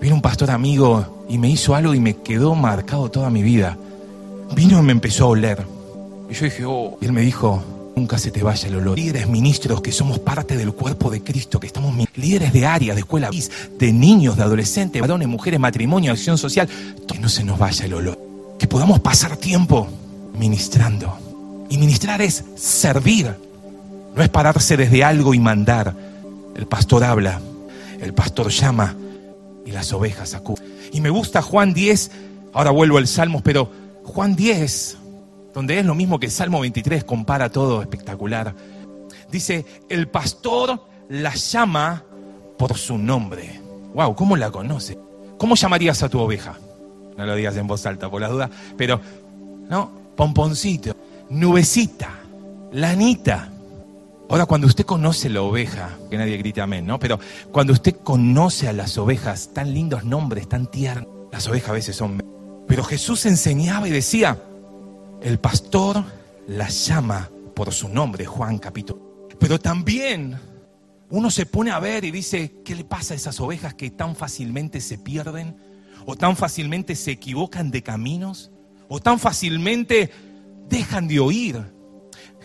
vino 0.00 0.14
un 0.14 0.22
pastor 0.22 0.50
amigo 0.50 1.24
y 1.28 1.38
me 1.38 1.48
hizo 1.48 1.74
algo 1.74 1.94
y 1.94 2.00
me 2.00 2.16
quedó 2.16 2.54
marcado 2.54 3.10
toda 3.10 3.30
mi 3.30 3.42
vida. 3.42 3.76
vino 4.54 4.78
y 4.78 4.82
me 4.82 4.92
empezó 4.92 5.24
a 5.24 5.28
oler. 5.28 5.66
Y 6.28 6.34
yo 6.34 6.44
dije, 6.44 6.64
oh, 6.64 6.98
y 7.00 7.06
él 7.06 7.12
me 7.12 7.22
dijo, 7.22 7.62
nunca 7.96 8.18
se 8.18 8.30
te 8.30 8.42
vaya 8.42 8.68
el 8.68 8.76
olor. 8.76 8.98
Líderes 8.98 9.28
ministros 9.28 9.80
que 9.80 9.92
somos 9.92 10.18
parte 10.18 10.56
del 10.56 10.72
cuerpo 10.72 11.10
de 11.10 11.22
Cristo, 11.22 11.60
que 11.60 11.66
estamos 11.66 11.94
líderes 12.16 12.52
de 12.52 12.66
área, 12.66 12.94
de 12.94 13.00
escuela, 13.00 13.30
de 13.78 13.92
niños, 13.92 14.36
de 14.36 14.42
adolescentes, 14.42 15.00
varones, 15.00 15.28
mujeres, 15.28 15.60
matrimonio, 15.60 16.12
acción 16.12 16.38
social, 16.38 16.68
que 17.06 17.18
no 17.18 17.28
se 17.28 17.44
nos 17.44 17.58
vaya 17.58 17.84
el 17.84 17.94
olor. 17.94 18.18
Que 18.58 18.66
podamos 18.66 19.00
pasar 19.00 19.36
tiempo 19.36 19.88
ministrando. 20.38 21.18
Y 21.70 21.78
ministrar 21.78 22.20
es 22.22 22.44
servir, 22.56 23.34
no 24.14 24.22
es 24.22 24.28
pararse 24.28 24.76
desde 24.76 25.02
algo 25.02 25.34
y 25.34 25.40
mandar. 25.40 25.94
El 26.54 26.66
pastor 26.66 27.04
habla, 27.04 27.40
el 28.00 28.14
pastor 28.14 28.50
llama 28.50 28.94
y 29.64 29.72
las 29.72 29.92
ovejas 29.92 30.34
acuden. 30.34 30.64
Y 30.92 31.00
me 31.00 31.10
gusta 31.10 31.42
Juan 31.42 31.74
10, 31.74 32.10
ahora 32.52 32.70
vuelvo 32.70 32.98
al 32.98 33.06
Salmos, 33.06 33.42
pero 33.42 33.70
Juan 34.04 34.36
10, 34.36 34.98
donde 35.54 35.78
es 35.78 35.86
lo 35.86 35.94
mismo 35.94 36.18
que 36.18 36.26
el 36.26 36.32
Salmo 36.32 36.60
23, 36.60 37.04
compara 37.04 37.50
todo 37.50 37.80
espectacular. 37.80 38.54
Dice, 39.30 39.64
el 39.88 40.08
pastor 40.08 40.84
la 41.08 41.34
llama 41.34 42.04
por 42.58 42.76
su 42.76 42.98
nombre. 42.98 43.60
Wow, 43.94 44.14
¿cómo 44.14 44.36
la 44.36 44.50
conoce? 44.50 44.98
¿Cómo 45.38 45.54
llamarías 45.54 46.02
a 46.02 46.08
tu 46.08 46.20
oveja? 46.20 46.58
No 47.16 47.26
lo 47.26 47.34
digas 47.34 47.56
en 47.56 47.66
voz 47.66 47.86
alta 47.86 48.10
por 48.10 48.20
la 48.20 48.28
duda, 48.28 48.50
pero, 48.76 49.00
¿no? 49.68 49.90
Pomponcito, 50.16 50.96
nubecita, 51.30 52.10
lanita. 52.72 53.50
Ahora, 54.28 54.46
cuando 54.46 54.66
usted 54.66 54.84
conoce 54.84 55.28
la 55.28 55.42
oveja, 55.42 55.98
que 56.10 56.16
nadie 56.16 56.38
grite 56.38 56.60
amén, 56.60 56.86
¿no? 56.86 56.98
Pero 56.98 57.20
cuando 57.52 57.72
usted 57.72 57.96
conoce 58.02 58.68
a 58.68 58.72
las 58.72 58.96
ovejas, 58.96 59.50
tan 59.52 59.74
lindos 59.74 60.04
nombres, 60.04 60.48
tan 60.48 60.66
tiernos, 60.66 61.08
las 61.30 61.46
ovejas 61.46 61.70
a 61.70 61.74
veces 61.74 61.96
son... 61.96 62.22
Pero 62.66 62.82
Jesús 62.84 63.26
enseñaba 63.26 63.86
y 63.86 63.90
decía, 63.90 64.42
el 65.20 65.38
pastor 65.38 66.04
las 66.46 66.86
llama 66.86 67.30
por 67.54 67.72
su 67.72 67.88
nombre, 67.88 68.24
Juan 68.24 68.58
capítulo. 68.58 69.28
Pero 69.38 69.60
también 69.60 70.38
uno 71.10 71.30
se 71.30 71.44
pone 71.44 71.70
a 71.70 71.78
ver 71.78 72.04
y 72.04 72.10
dice, 72.10 72.62
¿qué 72.64 72.74
le 72.74 72.84
pasa 72.84 73.12
a 73.12 73.16
esas 73.16 73.38
ovejas 73.40 73.74
que 73.74 73.90
tan 73.90 74.16
fácilmente 74.16 74.80
se 74.80 74.96
pierden? 74.96 75.56
¿O 76.06 76.16
tan 76.16 76.34
fácilmente 76.36 76.96
se 76.96 77.10
equivocan 77.10 77.70
de 77.70 77.82
caminos? 77.82 78.50
¿O 78.88 79.00
tan 79.00 79.18
fácilmente 79.18 80.10
dejan 80.68 81.08
de 81.08 81.20
oír? 81.20 81.73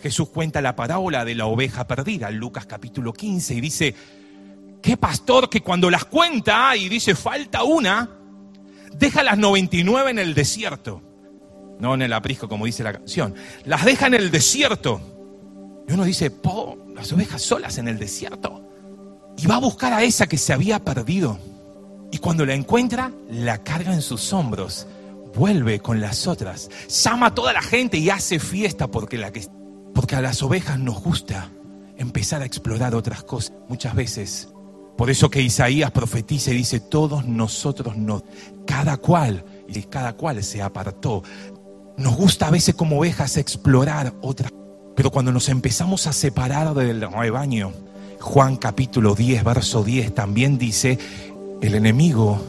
Jesús 0.00 0.28
cuenta 0.30 0.60
la 0.60 0.74
parábola 0.76 1.24
de 1.24 1.34
la 1.34 1.46
oveja 1.46 1.86
perdida, 1.86 2.30
Lucas 2.30 2.66
capítulo 2.66 3.12
15, 3.12 3.54
y 3.54 3.60
dice, 3.60 3.94
¿qué 4.82 4.96
pastor 4.96 5.48
que 5.48 5.60
cuando 5.60 5.90
las 5.90 6.04
cuenta 6.04 6.74
y 6.76 6.88
dice, 6.88 7.14
falta 7.14 7.62
una, 7.62 8.08
deja 8.92 9.22
las 9.22 9.38
99 9.38 10.10
en 10.10 10.18
el 10.18 10.34
desierto? 10.34 11.02
No 11.78 11.94
en 11.94 12.02
el 12.02 12.12
aprisco, 12.12 12.48
como 12.48 12.66
dice 12.66 12.82
la 12.82 12.92
canción. 12.92 13.34
Las 13.64 13.84
deja 13.84 14.06
en 14.06 14.14
el 14.14 14.30
desierto. 14.30 15.00
Y 15.88 15.92
uno 15.92 16.04
dice, 16.04 16.30
po, 16.30 16.76
las 16.94 17.10
ovejas 17.12 17.40
solas 17.40 17.78
en 17.78 17.88
el 17.88 17.98
desierto. 17.98 18.62
Y 19.38 19.46
va 19.46 19.56
a 19.56 19.60
buscar 19.60 19.92
a 19.94 20.02
esa 20.02 20.26
que 20.26 20.36
se 20.36 20.52
había 20.52 20.84
perdido. 20.84 21.38
Y 22.12 22.18
cuando 22.18 22.44
la 22.44 22.54
encuentra, 22.54 23.12
la 23.30 23.62
carga 23.62 23.94
en 23.94 24.02
sus 24.02 24.32
hombros. 24.34 24.86
Vuelve 25.34 25.80
con 25.80 26.00
las 26.00 26.26
otras. 26.26 26.68
Llama 26.88 27.28
a 27.28 27.34
toda 27.34 27.52
la 27.52 27.62
gente 27.62 27.96
y 27.96 28.10
hace 28.10 28.38
fiesta 28.38 28.88
porque 28.88 29.16
la 29.16 29.32
que 29.32 29.46
porque 30.10 30.26
a 30.26 30.28
las 30.28 30.42
ovejas 30.42 30.76
nos 30.76 31.00
gusta 31.00 31.50
empezar 31.96 32.42
a 32.42 32.44
explorar 32.44 32.96
otras 32.96 33.22
cosas 33.22 33.52
muchas 33.68 33.94
veces. 33.94 34.48
Por 34.96 35.08
eso 35.08 35.30
que 35.30 35.40
Isaías 35.40 35.92
profetiza 35.92 36.50
y 36.50 36.56
dice, 36.56 36.80
todos 36.80 37.26
nosotros 37.26 37.96
nos, 37.96 38.24
cada 38.66 38.96
cual, 38.96 39.44
y 39.68 39.80
cada 39.82 40.14
cual 40.14 40.42
se 40.42 40.62
apartó. 40.62 41.22
Nos 41.96 42.16
gusta 42.16 42.48
a 42.48 42.50
veces 42.50 42.74
como 42.74 42.98
ovejas 42.98 43.36
explorar 43.36 44.12
otras 44.20 44.50
pero 44.96 45.12
cuando 45.12 45.30
nos 45.30 45.48
empezamos 45.48 46.08
a 46.08 46.12
separar 46.12 46.74
del 46.74 47.08
rebaño, 47.08 47.70
Juan 48.18 48.56
capítulo 48.56 49.14
10, 49.14 49.44
verso 49.44 49.84
10 49.84 50.12
también 50.12 50.58
dice, 50.58 50.98
el 51.62 51.76
enemigo 51.76 52.44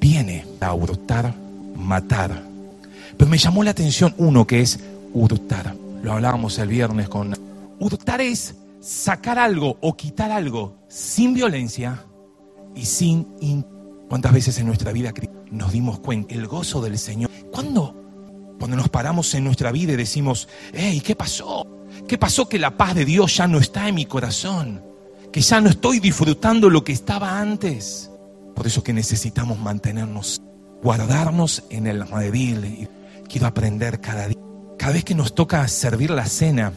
viene 0.00 0.46
a 0.60 0.72
hurtar, 0.72 1.34
matar. 1.74 2.40
Pero 3.16 3.28
me 3.28 3.38
llamó 3.38 3.64
la 3.64 3.72
atención 3.72 4.14
uno 4.16 4.46
que 4.46 4.60
es 4.60 4.78
hurtar 5.12 5.74
lo 6.04 6.12
hablábamos 6.12 6.58
el 6.58 6.68
viernes 6.68 7.08
con... 7.08 7.34
Hurtar 7.80 8.20
es 8.20 8.54
sacar 8.78 9.38
algo 9.38 9.78
o 9.80 9.96
quitar 9.96 10.30
algo 10.30 10.76
sin 10.86 11.32
violencia 11.32 12.04
y 12.74 12.84
sin... 12.84 13.26
¿Cuántas 14.08 14.32
veces 14.34 14.58
en 14.58 14.66
nuestra 14.66 14.92
vida 14.92 15.14
nos 15.50 15.72
dimos 15.72 15.98
cuenta? 16.00 16.34
El 16.34 16.46
gozo 16.46 16.82
del 16.82 16.98
Señor. 16.98 17.30
¿Cuándo? 17.50 17.96
Cuando 18.58 18.76
nos 18.76 18.90
paramos 18.90 19.34
en 19.34 19.44
nuestra 19.44 19.72
vida 19.72 19.94
y 19.94 19.96
decimos, 19.96 20.46
hey, 20.74 21.02
¿qué 21.04 21.16
pasó? 21.16 21.66
¿Qué 22.06 22.18
pasó 22.18 22.50
que 22.50 22.58
la 22.58 22.76
paz 22.76 22.94
de 22.94 23.06
Dios 23.06 23.38
ya 23.38 23.48
no 23.48 23.58
está 23.58 23.88
en 23.88 23.94
mi 23.94 24.04
corazón? 24.04 24.84
Que 25.32 25.40
ya 25.40 25.62
no 25.62 25.70
estoy 25.70 26.00
disfrutando 26.00 26.68
lo 26.68 26.84
que 26.84 26.92
estaba 26.92 27.40
antes. 27.40 28.10
Por 28.54 28.66
eso 28.66 28.84
que 28.84 28.92
necesitamos 28.92 29.58
mantenernos, 29.58 30.42
guardarnos 30.82 31.64
en 31.70 31.86
el 31.86 32.06
redil. 32.06 32.90
Quiero 33.26 33.46
aprender 33.46 34.02
cada 34.02 34.28
día 34.28 34.43
cada 34.78 34.92
vez 34.92 35.04
que 35.04 35.14
nos 35.14 35.34
toca 35.34 35.66
servir 35.68 36.10
la 36.10 36.26
cena, 36.26 36.72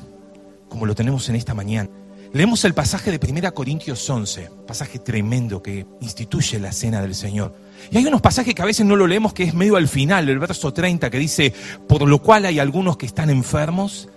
como 0.70 0.86
lo 0.86 0.96
tenemos 0.96 1.28
en 1.30 1.36
esta 1.36 1.54
mañana, 1.54 1.90
leemos 2.34 2.64
el 2.66 2.74
pasaje 2.74 3.12
de 3.12 3.20
1 3.26 3.54
Corintios 3.54 4.10
11, 4.10 4.50
pasaje 4.68 5.00
tremendo 5.00 5.62
que 5.62 5.86
instituye 6.02 6.60
la 6.60 6.72
cena 6.72 7.02
del 7.02 7.16
Señor. 7.16 7.56
Y 7.92 7.98
hay 7.98 8.06
unos 8.06 8.22
pasajes 8.22 8.54
que 8.54 8.62
a 8.62 8.66
veces 8.66 8.86
no 8.86 8.96
lo 8.96 9.08
leemos, 9.08 9.34
que 9.34 9.44
es 9.44 9.54
medio 9.54 9.76
al 9.76 9.88
final, 9.88 10.30
el 10.30 10.40
verso 10.40 10.74
30, 10.74 11.10
que 11.10 11.20
dice, 11.20 11.54
por 11.88 12.08
lo 12.08 12.22
cual 12.22 12.46
hay 12.46 12.60
algunos 12.60 12.98
que 12.98 13.06
están 13.06 13.30
enfermos, 13.30 14.10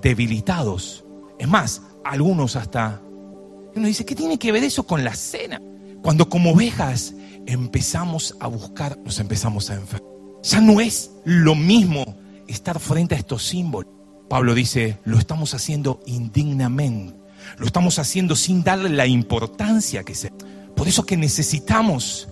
debilitados. 0.00 1.04
Es 1.38 1.48
más, 1.48 1.82
algunos 2.04 2.56
hasta... 2.56 3.00
Uno 3.74 3.86
dice, 3.86 4.04
¿qué 4.04 4.14
tiene 4.14 4.38
que 4.38 4.52
ver 4.52 4.64
eso 4.64 4.84
con 4.84 5.04
la 5.04 5.14
cena? 5.14 5.60
Cuando 6.02 6.28
como 6.28 6.52
ovejas 6.52 7.14
empezamos 7.46 8.36
a 8.40 8.46
buscar, 8.48 8.98
nos 9.04 9.20
empezamos 9.20 9.70
a 9.70 9.74
enfermar. 9.74 10.10
Ya 10.42 10.60
no 10.60 10.80
es 10.80 11.10
lo 11.24 11.54
mismo 11.54 12.16
estar 12.50 12.78
frente 12.80 13.14
a 13.14 13.18
estos 13.18 13.46
símbolos. 13.46 13.92
Pablo 14.28 14.54
dice, 14.54 14.98
lo 15.04 15.18
estamos 15.18 15.54
haciendo 15.54 16.00
indignamente, 16.06 17.18
lo 17.58 17.66
estamos 17.66 17.98
haciendo 17.98 18.36
sin 18.36 18.62
darle 18.62 18.90
la 18.90 19.06
importancia 19.06 20.04
que 20.04 20.14
se... 20.14 20.30
Por 20.76 20.88
eso 20.88 21.04
que 21.04 21.16
necesitamos 21.16 22.28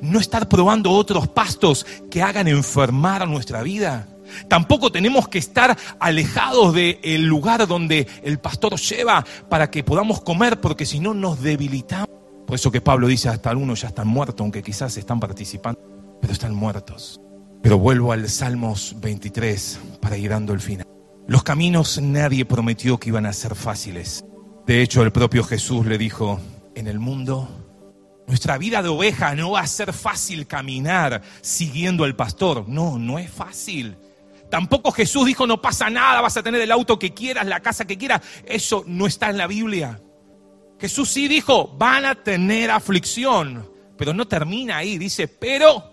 no 0.00 0.18
estar 0.18 0.48
probando 0.48 0.90
otros 0.90 1.28
pastos 1.28 1.86
que 2.10 2.22
hagan 2.22 2.48
enfermar 2.48 3.22
a 3.22 3.26
nuestra 3.26 3.62
vida. 3.62 4.08
Tampoco 4.48 4.90
tenemos 4.90 5.28
que 5.28 5.38
estar 5.38 5.78
alejados 6.00 6.74
del 6.74 7.24
lugar 7.24 7.66
donde 7.66 8.06
el 8.22 8.38
pastor 8.38 8.78
lleva 8.78 9.24
para 9.48 9.70
que 9.70 9.84
podamos 9.84 10.20
comer, 10.22 10.60
porque 10.60 10.86
si 10.86 11.00
no 11.00 11.14
nos 11.14 11.40
debilitamos. 11.40 12.08
Por 12.46 12.56
eso 12.56 12.72
que 12.72 12.80
Pablo 12.80 13.06
dice, 13.06 13.28
hasta 13.28 13.50
algunos 13.50 13.80
ya 13.82 13.88
están 13.88 14.08
muertos, 14.08 14.40
aunque 14.40 14.62
quizás 14.62 14.96
están 14.96 15.20
participando, 15.20 15.80
pero 16.20 16.32
están 16.32 16.54
muertos. 16.54 17.21
Pero 17.62 17.78
vuelvo 17.78 18.12
al 18.12 18.28
Salmos 18.28 18.96
23 19.00 19.80
para 20.00 20.16
ir 20.16 20.30
dando 20.30 20.52
el 20.52 20.60
final. 20.60 20.86
Los 21.28 21.44
caminos 21.44 22.00
nadie 22.02 22.44
prometió 22.44 22.98
que 22.98 23.10
iban 23.10 23.26
a 23.26 23.32
ser 23.32 23.54
fáciles. 23.54 24.24
De 24.66 24.82
hecho, 24.82 25.02
el 25.02 25.12
propio 25.12 25.44
Jesús 25.44 25.86
le 25.86 25.96
dijo, 25.96 26.40
en 26.74 26.88
el 26.88 26.98
mundo, 26.98 27.48
nuestra 28.26 28.58
vida 28.58 28.82
de 28.82 28.88
oveja 28.88 29.34
no 29.34 29.52
va 29.52 29.60
a 29.60 29.66
ser 29.66 29.92
fácil 29.92 30.46
caminar 30.46 31.22
siguiendo 31.40 32.04
al 32.04 32.16
pastor. 32.16 32.68
No, 32.68 32.98
no 32.98 33.18
es 33.18 33.30
fácil. 33.30 33.96
Tampoco 34.50 34.90
Jesús 34.90 35.26
dijo, 35.26 35.46
no 35.46 35.62
pasa 35.62 35.88
nada, 35.88 36.20
vas 36.20 36.36
a 36.36 36.42
tener 36.42 36.60
el 36.60 36.72
auto 36.72 36.98
que 36.98 37.14
quieras, 37.14 37.46
la 37.46 37.60
casa 37.60 37.86
que 37.86 37.96
quieras. 37.96 38.22
Eso 38.44 38.84
no 38.86 39.06
está 39.06 39.30
en 39.30 39.38
la 39.38 39.46
Biblia. 39.46 40.00
Jesús 40.78 41.10
sí 41.10 41.28
dijo, 41.28 41.68
van 41.78 42.04
a 42.04 42.16
tener 42.16 42.70
aflicción, 42.70 43.70
pero 43.96 44.12
no 44.12 44.26
termina 44.26 44.78
ahí. 44.78 44.98
Dice, 44.98 45.28
pero 45.28 45.91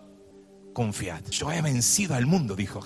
confiad. 0.79 1.19
Yo 1.29 1.51
he 1.51 1.61
vencido 1.61 2.15
al 2.15 2.25
mundo, 2.25 2.55
dijo. 2.55 2.79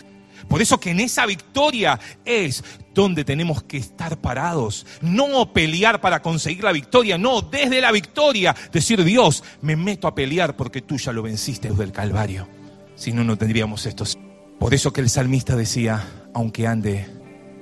Por 0.48 0.64
eso 0.64 0.80
que 0.80 0.90
en 0.90 1.00
esa 1.00 1.28
victoria 1.28 2.00
es 2.26 2.64
donde 2.92 3.24
tenemos 3.24 3.62
que 3.62 3.78
estar 3.78 4.20
parados. 4.20 4.88
No 5.02 5.54
pelear 5.54 6.02
para 6.02 6.20
conseguir 6.20 6.64
la 6.64 6.72
victoria, 6.72 7.20
no, 7.20 7.44
desde 7.44 7.80
la 7.82 7.92
victoria 7.92 8.56
decir 8.72 9.04
Dios, 9.04 9.44
me 9.62 9.76
meto 9.76 10.08
a 10.08 10.16
pelear 10.16 10.56
porque 10.56 10.82
tú 10.82 10.98
ya 10.98 11.12
lo 11.12 11.22
venciste 11.22 11.70
desde 11.70 11.84
el 11.84 11.92
Calvario. 11.92 12.48
Si 12.96 13.12
no, 13.12 13.24
no 13.24 13.38
tendríamos 13.38 13.86
estos. 13.86 14.18
Por 14.60 14.74
eso 14.74 14.92
que 14.92 15.02
el 15.02 15.12
salmista 15.12 15.56
decía, 15.56 16.04
aunque 16.34 16.66
ande, 16.66 17.06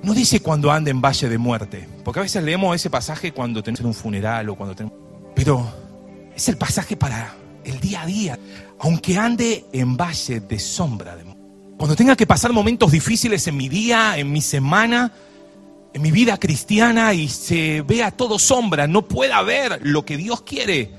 no 0.02 0.14
dice 0.14 0.40
cuando 0.40 0.72
ande 0.72 0.92
en 0.92 1.02
valle 1.02 1.28
de 1.28 1.36
muerte, 1.36 1.86
porque 2.04 2.20
a 2.20 2.22
veces 2.22 2.42
leemos 2.42 2.74
ese 2.74 2.88
pasaje 2.88 3.32
cuando 3.32 3.62
tenemos 3.62 3.84
un 3.84 3.92
funeral 3.92 4.48
o 4.48 4.54
cuando 4.54 4.74
tenemos... 4.74 4.98
Pero 5.34 5.70
es 6.34 6.48
el 6.48 6.56
pasaje 6.56 6.96
para 6.96 7.34
el 7.64 7.80
día 7.80 8.02
a 8.02 8.06
día, 8.06 8.38
aunque 8.80 9.16
ande 9.16 9.64
en 9.72 9.96
valle 9.96 10.40
de 10.40 10.58
sombra, 10.58 11.16
cuando 11.76 11.96
tenga 11.96 12.14
que 12.14 12.26
pasar 12.26 12.52
momentos 12.52 12.92
difíciles 12.92 13.46
en 13.48 13.56
mi 13.56 13.68
día, 13.68 14.16
en 14.16 14.30
mi 14.30 14.40
semana, 14.40 15.12
en 15.92 16.00
mi 16.00 16.10
vida 16.10 16.38
cristiana 16.38 17.12
y 17.12 17.28
se 17.28 17.82
vea 17.82 18.10
todo 18.10 18.38
sombra, 18.38 18.86
no 18.86 19.08
pueda 19.08 19.42
ver 19.42 19.80
lo 19.82 20.04
que 20.04 20.16
Dios 20.16 20.42
quiere. 20.42 20.90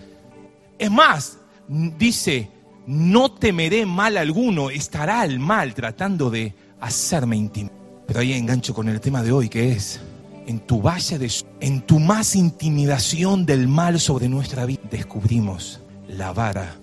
Es 0.78 0.92
más, 0.92 1.38
dice, 1.68 2.50
no 2.86 3.32
temeré 3.32 3.86
mal 3.86 4.18
alguno, 4.18 4.70
estará 4.70 5.24
el 5.24 5.40
mal 5.40 5.74
tratando 5.74 6.30
de 6.30 6.54
hacerme 6.82 7.38
íntimo. 7.38 7.72
Pero 8.06 8.20
ahí 8.20 8.34
engancho 8.34 8.74
con 8.74 8.90
el 8.90 9.00
tema 9.00 9.24
de 9.24 9.32
hoy, 9.32 9.48
que 9.48 9.72
es 9.72 10.02
en 10.48 10.60
tu 10.60 10.82
valle 10.82 11.18
de 11.18 11.32
en 11.62 11.82
tu 11.82 12.00
más 12.00 12.36
intimidación 12.36 13.46
del 13.46 13.70
mal 13.70 14.00
sobre 14.00 14.28
nuestra 14.28 14.66
vida, 14.66 14.82
descubrimos 14.92 15.80
la 16.14 16.34
vara. 16.34 16.76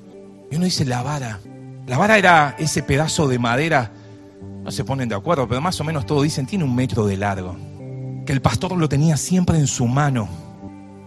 Y 0.51 0.57
uno 0.57 0.65
dice 0.65 0.85
la 0.85 1.03
vara. 1.03 1.39
La 1.87 1.99
vara 1.99 2.19
era 2.19 2.57
ese 2.59 2.83
pedazo 2.83 3.27
de 3.29 3.39
madera, 3.39 3.91
no 4.63 4.71
se 4.71 4.85
ponen 4.85 5.09
de 5.09 5.15
acuerdo, 5.15 5.49
pero 5.49 5.61
más 5.61 5.81
o 5.81 5.85
menos 5.85 6.07
todos 6.07 6.23
dicen, 6.23 6.47
tiene 6.47 6.65
un 6.65 6.75
metro 6.75 7.07
de 7.07 7.17
largo. 7.17 7.57
Que 8.27 8.33
el 8.33 8.43
pastor 8.43 8.77
lo 8.77 8.89
tenía 8.89 9.17
siempre 9.17 9.57
en 9.59 9.67
su 9.67 9.87
mano. 9.87 10.29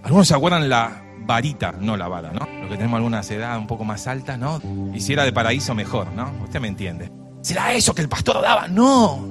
Algunos 0.03 0.27
se 0.27 0.33
acuerdan 0.33 0.67
la 0.67 1.03
varita, 1.25 1.73
no 1.79 1.95
la 1.95 2.07
vara, 2.07 2.31
¿no? 2.31 2.45
Lo 2.61 2.69
que 2.69 2.75
tenemos 2.75 2.97
algunas 2.97 3.29
edades 3.31 3.59
un 3.59 3.67
poco 3.67 3.85
más 3.85 4.07
altas, 4.07 4.37
¿no? 4.37 4.59
Y 4.93 4.99
si 4.99 5.13
era 5.13 5.23
de 5.23 5.31
paraíso, 5.31 5.73
mejor, 5.73 6.11
¿no? 6.13 6.31
Usted 6.43 6.59
me 6.59 6.67
entiende. 6.67 7.11
¿Será 7.41 7.73
eso 7.73 7.93
que 7.93 8.01
el 8.01 8.09
pastor 8.09 8.41
daba? 8.41 8.67
No. 8.67 9.25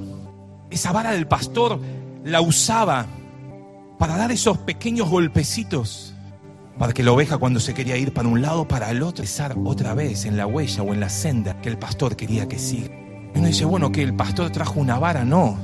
Esa 0.71 0.93
vara 0.93 1.13
del 1.13 1.27
pastor 1.27 1.81
la 2.25 2.41
usaba 2.41 3.07
para 3.99 4.17
dar 4.17 4.33
esos 4.33 4.59
pequeños 4.59 5.09
golpecitos, 5.09 6.12
para 6.83 6.95
que 6.95 7.05
la 7.05 7.13
oveja 7.13 7.39
cuando 7.39 7.61
se 7.61 7.75
quería 7.75 7.97
ir 7.97 8.13
para 8.13 8.27
un 8.27 8.43
lado, 8.43 8.67
para 8.67 8.91
el 8.91 9.05
otro, 9.05 9.23
empezar 9.23 9.55
otra 9.65 9.95
vez 9.95 10.25
en 10.25 10.37
la 10.37 10.49
huella 10.49 10.83
o 10.83 10.93
en 10.93 10.99
la 10.99 11.09
senda 11.09 11.61
que 11.61 11.69
el 11.69 11.79
pastor 11.79 12.17
quería 12.17 12.49
que 12.49 12.59
siga. 12.59 12.89
Y 13.33 13.39
uno 13.39 13.47
dice, 13.47 13.65
bueno, 13.65 13.93
que 13.93 14.03
el 14.03 14.17
pastor 14.17 14.51
trajo 14.51 14.81
una 14.81 14.99
vara, 14.99 15.25
no. 15.25 15.57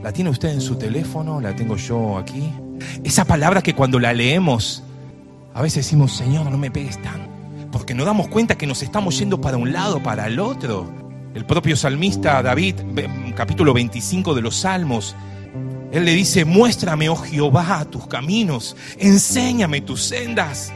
¿La 0.00 0.12
tiene 0.12 0.30
usted 0.30 0.50
en 0.50 0.60
su 0.60 0.76
teléfono? 0.76 1.40
¿La 1.40 1.56
tengo 1.56 1.76
yo 1.76 2.18
aquí? 2.18 2.52
Esa 3.02 3.24
palabra 3.24 3.62
que 3.62 3.74
cuando 3.74 3.98
la 3.98 4.12
leemos, 4.12 4.84
a 5.54 5.60
veces 5.60 5.86
decimos, 5.86 6.12
Señor, 6.12 6.48
no 6.48 6.56
me 6.56 6.70
pegues 6.70 7.02
tan. 7.02 7.26
Porque 7.72 7.92
nos 7.92 8.06
damos 8.06 8.28
cuenta 8.28 8.56
que 8.56 8.68
nos 8.68 8.80
estamos 8.80 9.18
yendo 9.18 9.40
para 9.40 9.56
un 9.56 9.72
lado, 9.72 10.04
para 10.04 10.28
el 10.28 10.38
otro. 10.38 10.88
El 11.34 11.46
propio 11.46 11.74
salmista 11.76 12.40
David, 12.44 12.76
capítulo 13.34 13.74
25 13.74 14.36
de 14.36 14.42
los 14.42 14.54
Salmos, 14.54 15.16
él 15.94 16.04
le 16.04 16.12
dice, 16.12 16.44
muéstrame, 16.44 17.08
oh 17.08 17.14
Jehová, 17.14 17.84
tus 17.84 18.08
caminos, 18.08 18.76
enséñame 18.98 19.80
tus 19.80 20.02
sendas, 20.02 20.72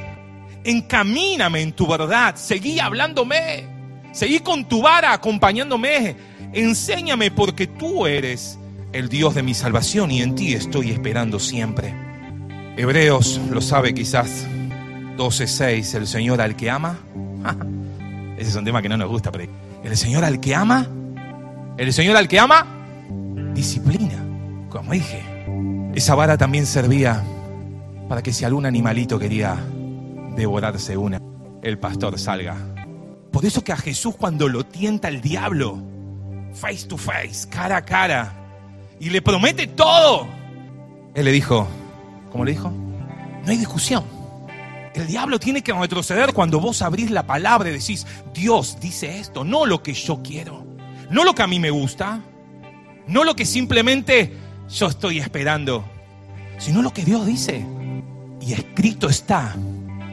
encamíname 0.63 1.61
en 1.61 1.73
tu 1.73 1.89
verdad, 1.89 2.37
seguí 2.37 2.79
hablándome, 2.79 3.67
seguí 4.13 4.39
con 4.39 4.69
tu 4.69 4.81
vara 4.81 5.13
acompañándome, 5.13 6.15
enséñame 6.53 7.33
porque 7.33 7.67
tú 7.67 8.07
eres 8.07 8.61
el 8.93 9.09
Dios 9.09 9.35
de 9.35 9.43
mi 9.43 9.55
salvación 9.55 10.13
y 10.13 10.23
en 10.23 10.37
ti 10.37 10.55
estoy 10.55 10.93
esperando 10.93 11.41
siempre. 11.41 11.93
Hebreos 12.77 13.41
lo 13.51 13.61
sabe 13.61 13.93
quizás 13.95 14.47
12.6, 15.17 15.97
el 15.97 16.07
Señor 16.07 16.41
al 16.41 16.55
que 16.55 16.71
ama. 16.71 16.97
Ese 18.39 18.51
es 18.51 18.55
un 18.55 18.65
tema 18.65 18.81
que 18.81 18.89
no 18.89 18.97
nos 18.97 19.09
gusta, 19.09 19.33
pero 19.33 19.51
el 19.83 19.97
Señor 19.97 20.25
al 20.25 20.39
que 20.39 20.55
ama, 20.55 20.87
el 21.77 21.93
Señor 21.93 22.17
al 22.17 22.29
que 22.29 22.39
ama, 22.39 22.65
disciplina. 23.53 24.08
Como 24.69 24.93
dije, 24.93 25.23
esa 25.95 26.15
vara 26.15 26.37
también 26.37 26.67
servía 26.67 27.23
para 28.09 28.23
que 28.23 28.33
si 28.33 28.45
algún 28.45 28.67
animalito 28.67 29.19
quería 29.19 29.57
devorarse 30.37 30.97
una, 30.97 31.21
el 31.63 31.79
pastor 31.79 32.19
salga. 32.19 32.57
Por 33.33 33.45
eso 33.45 33.63
que 33.65 33.73
a 33.73 33.77
Jesús 33.77 34.15
cuando 34.17 34.49
lo 34.49 34.65
tienta 34.65 35.09
el 35.09 35.21
diablo, 35.21 35.79
face 36.53 36.87
to 36.87 36.97
face, 36.97 37.49
cara 37.49 37.79
a 37.79 37.85
cara, 37.85 38.33
y 39.01 39.11
le 39.11 39.23
promete 39.23 39.69
todo, 39.69 40.27
él 41.15 41.25
le 41.25 41.33
dijo, 41.33 41.67
¿cómo 42.31 42.45
le 42.45 42.53
dijo? 42.53 42.71
No 42.71 43.51
hay 43.51 43.57
discusión. 43.57 44.05
El 44.95 45.07
diablo 45.07 45.39
tiene 45.39 45.63
que 45.63 45.73
retroceder 45.73 46.33
cuando 46.33 46.61
vos 46.61 46.83
abrís 46.83 47.11
la 47.11 47.27
palabra 47.27 47.71
y 47.71 47.73
decís, 47.73 48.07
Dios 48.35 48.79
dice 48.81 49.19
esto, 49.19 49.45
no 49.45 49.65
lo 49.65 49.83
que 49.83 49.95
yo 49.95 50.23
quiero, 50.23 50.67
no 51.11 51.25
lo 51.25 51.35
que 51.35 51.43
a 51.43 51.47
mí 51.47 51.59
me 51.59 51.71
gusta, 51.71 52.21
no 53.07 53.25
lo 53.25 53.35
que 53.37 53.47
simplemente 53.47 54.48
yo 54.69 54.87
estoy 54.87 55.19
esperando, 55.19 55.85
sino 56.59 56.83
lo 56.83 56.93
que 56.93 57.05
Dios 57.05 57.27
dice. 57.27 57.65
Y 58.41 58.53
escrito 58.53 59.09
está. 59.09 59.55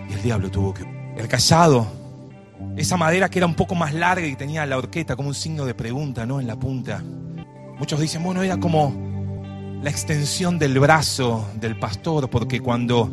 Y 0.09 0.13
el 0.13 0.21
diablo 0.21 0.49
tuvo 0.49 0.73
que... 0.73 0.83
El 1.17 1.27
callado, 1.29 1.87
esa 2.75 2.97
madera 2.97 3.29
que 3.29 3.39
era 3.39 3.45
un 3.45 3.55
poco 3.55 3.73
más 3.73 3.93
larga 3.93 4.27
y 4.27 4.35
tenía 4.35 4.65
la 4.65 4.77
horqueta 4.77 5.15
como 5.15 5.29
un 5.29 5.35
signo 5.35 5.65
de 5.65 5.73
pregunta, 5.73 6.25
¿no? 6.25 6.41
En 6.41 6.47
la 6.47 6.57
punta. 6.57 7.01
Muchos 7.77 7.99
dicen, 7.99 8.21
bueno, 8.23 8.43
era 8.43 8.57
como 8.57 8.93
la 9.81 9.89
extensión 9.89 10.59
del 10.59 10.79
brazo 10.79 11.47
del 11.55 11.79
pastor, 11.79 12.29
porque 12.29 12.59
cuando 12.59 13.09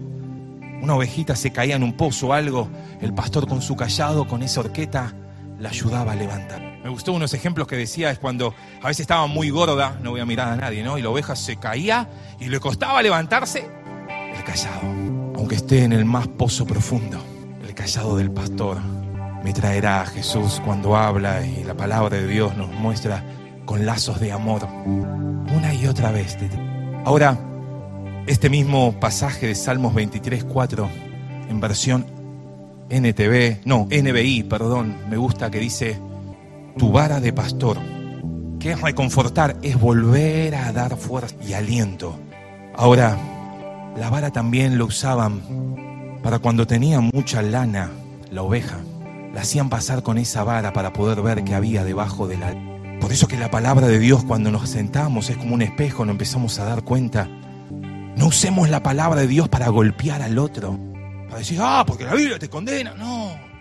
una 0.82 0.96
ovejita 0.96 1.36
se 1.36 1.52
caía 1.52 1.76
en 1.76 1.84
un 1.84 1.92
pozo 1.92 2.28
o 2.28 2.32
algo, 2.32 2.68
el 3.00 3.14
pastor 3.14 3.46
con 3.46 3.62
su 3.62 3.76
callado, 3.76 4.26
con 4.26 4.42
esa 4.42 4.60
horqueta, 4.60 5.14
la 5.60 5.68
ayudaba 5.68 6.12
a 6.12 6.16
levantar. 6.16 6.71
Me 6.82 6.90
gustó 6.90 7.12
unos 7.12 7.32
ejemplos 7.32 7.66
que 7.66 7.76
decía, 7.76 8.10
es 8.10 8.18
cuando 8.18 8.54
a 8.82 8.88
veces 8.88 9.00
estaba 9.00 9.26
muy 9.26 9.50
gorda, 9.50 9.98
no 10.02 10.10
voy 10.10 10.20
a 10.20 10.26
mirar 10.26 10.48
a 10.48 10.56
nadie, 10.56 10.82
¿no? 10.82 10.98
Y 10.98 11.02
la 11.02 11.10
oveja 11.10 11.36
se 11.36 11.56
caía 11.56 12.08
y 12.40 12.48
le 12.48 12.58
costaba 12.58 13.00
levantarse, 13.02 13.66
el 14.36 14.44
callado, 14.44 14.80
aunque 15.36 15.54
esté 15.56 15.84
en 15.84 15.92
el 15.92 16.04
más 16.04 16.26
pozo 16.26 16.66
profundo, 16.66 17.18
el 17.66 17.74
callado 17.74 18.16
del 18.16 18.30
pastor 18.30 18.78
me 19.44 19.52
traerá 19.52 20.02
a 20.02 20.06
Jesús 20.06 20.60
cuando 20.64 20.96
habla 20.96 21.44
y 21.44 21.64
la 21.64 21.74
palabra 21.74 22.16
de 22.16 22.26
Dios 22.26 22.56
nos 22.56 22.68
muestra 22.68 23.24
con 23.64 23.84
lazos 23.84 24.20
de 24.20 24.32
amor, 24.32 24.66
una 24.86 25.74
y 25.74 25.86
otra 25.86 26.10
vez. 26.10 26.36
Ahora, 27.04 27.38
este 28.26 28.48
mismo 28.48 28.98
pasaje 29.00 29.48
de 29.48 29.54
Salmos 29.54 29.94
23, 29.94 30.44
4, 30.44 30.88
en 31.48 31.60
versión 31.60 32.06
NTV, 32.88 33.62
no, 33.64 33.88
NBI, 33.90 34.44
perdón, 34.44 34.96
me 35.08 35.16
gusta 35.16 35.50
que 35.50 35.58
dice, 35.58 35.98
tu 36.76 36.92
vara 36.92 37.20
de 37.20 37.32
pastor, 37.32 37.78
que 38.58 38.72
es 38.72 38.80
reconfortar, 38.80 39.56
es 39.62 39.78
volver 39.78 40.54
a 40.54 40.72
dar 40.72 40.96
fuerza 40.96 41.34
y 41.46 41.52
aliento. 41.52 42.18
Ahora, 42.74 43.16
la 43.96 44.10
vara 44.10 44.30
también 44.30 44.78
lo 44.78 44.86
usaban 44.86 45.42
para 46.22 46.38
cuando 46.38 46.66
tenía 46.66 47.00
mucha 47.00 47.42
lana, 47.42 47.90
la 48.30 48.42
oveja. 48.42 48.78
La 49.34 49.42
hacían 49.42 49.70
pasar 49.70 50.02
con 50.02 50.18
esa 50.18 50.44
vara 50.44 50.72
para 50.72 50.92
poder 50.92 51.22
ver 51.22 51.42
qué 51.44 51.54
había 51.54 51.84
debajo 51.84 52.28
de 52.28 52.36
la... 52.36 52.54
Por 53.00 53.12
eso 53.12 53.26
que 53.26 53.36
la 53.36 53.50
palabra 53.50 53.88
de 53.88 53.98
Dios 53.98 54.24
cuando 54.24 54.50
nos 54.50 54.68
sentamos 54.68 55.30
es 55.30 55.36
como 55.36 55.54
un 55.54 55.62
espejo, 55.62 56.04
nos 56.04 56.12
empezamos 56.12 56.58
a 56.58 56.64
dar 56.64 56.82
cuenta. 56.82 57.28
No 58.16 58.26
usemos 58.26 58.68
la 58.68 58.82
palabra 58.82 59.22
de 59.22 59.26
Dios 59.26 59.48
para 59.48 59.68
golpear 59.68 60.22
al 60.22 60.38
otro. 60.38 60.78
Para 61.26 61.38
decir, 61.38 61.58
ah, 61.60 61.82
porque 61.86 62.04
la 62.04 62.14
Biblia 62.14 62.38
te 62.38 62.48
condena. 62.48 62.94
No 62.94 63.51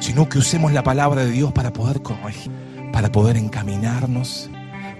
sino 0.00 0.28
que 0.28 0.38
usemos 0.38 0.72
la 0.72 0.82
palabra 0.82 1.24
de 1.24 1.30
Dios 1.30 1.52
para 1.52 1.72
poder 1.72 2.02
corregir, 2.02 2.52
para 2.92 3.10
poder 3.10 3.36
encaminarnos, 3.36 4.50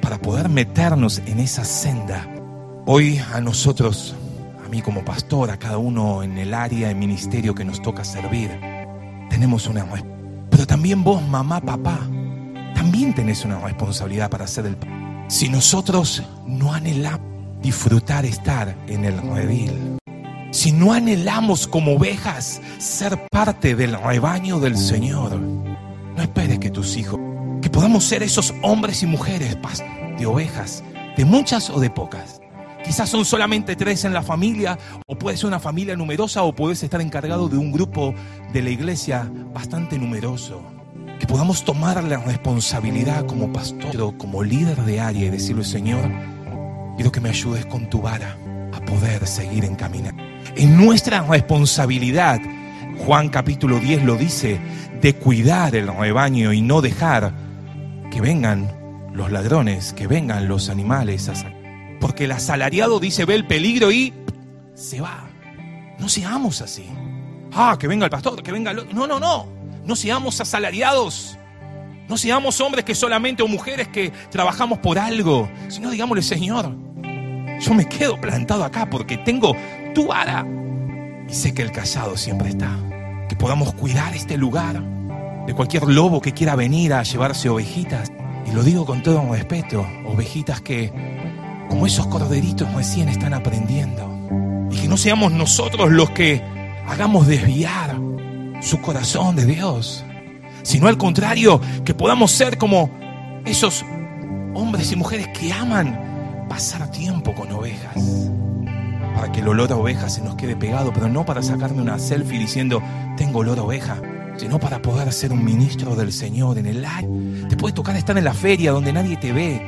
para 0.00 0.18
poder 0.18 0.48
meternos 0.48 1.22
en 1.26 1.40
esa 1.40 1.64
senda. 1.64 2.26
Hoy 2.86 3.20
a 3.32 3.40
nosotros, 3.40 4.14
a 4.64 4.68
mí 4.68 4.82
como 4.82 5.04
pastor, 5.04 5.50
a 5.50 5.58
cada 5.58 5.78
uno 5.78 6.22
en 6.22 6.38
el 6.38 6.54
área 6.54 6.88
de 6.88 6.94
ministerio 6.94 7.54
que 7.54 7.64
nos 7.64 7.82
toca 7.82 8.04
servir, 8.04 8.50
tenemos 9.30 9.66
una 9.66 9.86
pero 10.50 10.66
también 10.66 11.04
vos, 11.04 11.22
mamá, 11.22 11.60
papá, 11.60 12.00
también 12.74 13.14
tenés 13.14 13.44
una 13.44 13.60
responsabilidad 13.60 14.30
para 14.30 14.44
hacer 14.44 14.66
el 14.66 14.76
Si 15.28 15.48
nosotros 15.48 16.22
no 16.46 16.72
anhelamos 16.72 17.28
disfrutar 17.62 18.24
estar 18.24 18.76
en 18.86 19.04
el 19.04 19.20
redil, 19.20 19.98
si 20.50 20.72
no 20.72 20.92
anhelamos 20.92 21.66
como 21.66 21.94
ovejas 21.94 22.60
ser 22.78 23.28
parte 23.30 23.74
del 23.74 24.00
rebaño 24.00 24.58
del 24.60 24.76
Señor, 24.76 25.38
no 25.38 26.22
esperes 26.22 26.58
que 26.58 26.70
tus 26.70 26.96
hijos, 26.96 27.20
que 27.60 27.70
podamos 27.70 28.04
ser 28.04 28.22
esos 28.22 28.54
hombres 28.62 29.02
y 29.02 29.06
mujeres 29.06 29.56
de 30.18 30.26
ovejas, 30.26 30.82
de 31.16 31.24
muchas 31.24 31.70
o 31.70 31.80
de 31.80 31.90
pocas. 31.90 32.40
Quizás 32.84 33.10
son 33.10 33.24
solamente 33.24 33.76
tres 33.76 34.04
en 34.04 34.14
la 34.14 34.22
familia, 34.22 34.78
o 35.06 35.18
puede 35.18 35.36
ser 35.36 35.48
una 35.48 35.60
familia 35.60 35.96
numerosa, 35.96 36.42
o 36.42 36.54
puedes 36.54 36.82
estar 36.82 37.00
encargado 37.00 37.48
de 37.48 37.58
un 37.58 37.70
grupo 37.70 38.14
de 38.52 38.62
la 38.62 38.70
iglesia 38.70 39.30
bastante 39.52 39.98
numeroso. 39.98 40.62
Que 41.20 41.26
podamos 41.26 41.64
tomar 41.64 42.02
la 42.04 42.18
responsabilidad 42.18 43.26
como 43.26 43.52
pastor 43.52 44.16
como 44.16 44.42
líder 44.42 44.80
de 44.84 45.00
área 45.00 45.26
y 45.26 45.30
decirle, 45.30 45.64
Señor, 45.64 46.10
quiero 46.96 47.12
que 47.12 47.20
me 47.20 47.28
ayudes 47.28 47.66
con 47.66 47.90
tu 47.90 48.00
vara 48.00 48.38
a 48.72 48.80
poder 48.80 49.26
seguir 49.26 49.64
encaminando. 49.64 50.27
En 50.58 50.76
nuestra 50.76 51.22
responsabilidad, 51.22 52.40
Juan 53.06 53.28
capítulo 53.28 53.78
10 53.78 54.02
lo 54.02 54.16
dice, 54.16 54.58
de 55.00 55.14
cuidar 55.14 55.76
el 55.76 55.86
rebaño 55.86 56.52
y 56.52 56.62
no 56.62 56.80
dejar 56.80 57.32
que 58.10 58.20
vengan 58.20 58.68
los 59.14 59.30
ladrones, 59.30 59.92
que 59.92 60.08
vengan 60.08 60.48
los 60.48 60.68
animales. 60.68 61.30
Porque 62.00 62.24
el 62.24 62.32
asalariado 62.32 62.98
dice, 62.98 63.24
ve 63.24 63.36
el 63.36 63.46
peligro 63.46 63.92
y 63.92 64.12
se 64.74 65.00
va. 65.00 65.28
No 66.00 66.08
seamos 66.08 66.60
así. 66.60 66.86
Ah, 67.52 67.76
que 67.78 67.86
venga 67.86 68.06
el 68.06 68.10
pastor, 68.10 68.42
que 68.42 68.50
venga 68.50 68.72
el. 68.72 68.92
No, 68.92 69.06
no, 69.06 69.20
no. 69.20 69.46
No 69.84 69.94
seamos 69.94 70.40
asalariados. 70.40 71.38
No 72.08 72.16
seamos 72.16 72.60
hombres 72.60 72.84
que 72.84 72.96
solamente 72.96 73.44
o 73.44 73.46
mujeres 73.46 73.86
que 73.86 74.10
trabajamos 74.28 74.80
por 74.80 74.98
algo. 74.98 75.48
Sino 75.68 75.88
digámosle, 75.88 76.22
Señor, 76.22 76.74
yo 77.60 77.74
me 77.74 77.86
quedo 77.86 78.20
plantado 78.20 78.64
acá 78.64 78.88
porque 78.88 79.18
tengo 79.18 79.54
Y 81.28 81.34
sé 81.34 81.52
que 81.52 81.62
el 81.62 81.72
callado 81.72 82.16
siempre 82.16 82.50
está. 82.50 82.70
Que 83.28 83.34
podamos 83.34 83.74
cuidar 83.74 84.14
este 84.14 84.36
lugar 84.36 84.80
de 85.46 85.54
cualquier 85.54 85.88
lobo 85.88 86.20
que 86.20 86.32
quiera 86.32 86.54
venir 86.54 86.94
a 86.94 87.02
llevarse 87.02 87.48
ovejitas. 87.48 88.12
Y 88.46 88.52
lo 88.52 88.62
digo 88.62 88.86
con 88.86 89.02
todo 89.02 89.32
respeto, 89.32 89.84
ovejitas 90.06 90.60
que, 90.60 90.92
como 91.68 91.84
esos 91.86 92.06
corderitos 92.06 92.72
recién 92.74 93.08
están 93.08 93.34
aprendiendo. 93.34 94.68
Y 94.70 94.76
que 94.76 94.88
no 94.88 94.96
seamos 94.96 95.32
nosotros 95.32 95.90
los 95.90 96.10
que 96.10 96.42
hagamos 96.86 97.26
desviar 97.26 97.98
su 98.60 98.80
corazón 98.80 99.34
de 99.34 99.46
Dios, 99.46 100.04
sino 100.62 100.86
al 100.86 100.96
contrario, 100.96 101.60
que 101.84 101.94
podamos 101.94 102.30
ser 102.30 102.56
como 102.56 102.90
esos 103.44 103.84
hombres 104.54 104.92
y 104.92 104.96
mujeres 104.96 105.28
que 105.28 105.52
aman 105.52 106.46
pasar 106.48 106.88
tiempo 106.90 107.34
con 107.34 107.50
ovejas. 107.50 108.30
Para 109.18 109.32
que 109.32 109.40
el 109.40 109.48
olor 109.48 109.72
oveja 109.72 110.08
se 110.08 110.22
nos 110.22 110.36
quede 110.36 110.54
pegado, 110.54 110.92
pero 110.92 111.08
no 111.08 111.24
para 111.24 111.42
sacarme 111.42 111.82
una 111.82 111.98
selfie 111.98 112.38
diciendo, 112.38 112.80
tengo 113.16 113.40
olor 113.40 113.58
oveja, 113.58 114.00
sino 114.36 114.60
para 114.60 114.80
poder 114.80 115.12
ser 115.12 115.32
un 115.32 115.44
ministro 115.44 115.96
del 115.96 116.12
Señor 116.12 116.56
en 116.56 116.66
el 116.66 116.84
aire. 116.84 117.48
Te 117.48 117.56
puede 117.56 117.74
tocar 117.74 117.96
estar 117.96 118.16
en 118.16 118.22
la 118.22 118.32
feria 118.32 118.70
donde 118.70 118.92
nadie 118.92 119.16
te 119.16 119.32
ve, 119.32 119.60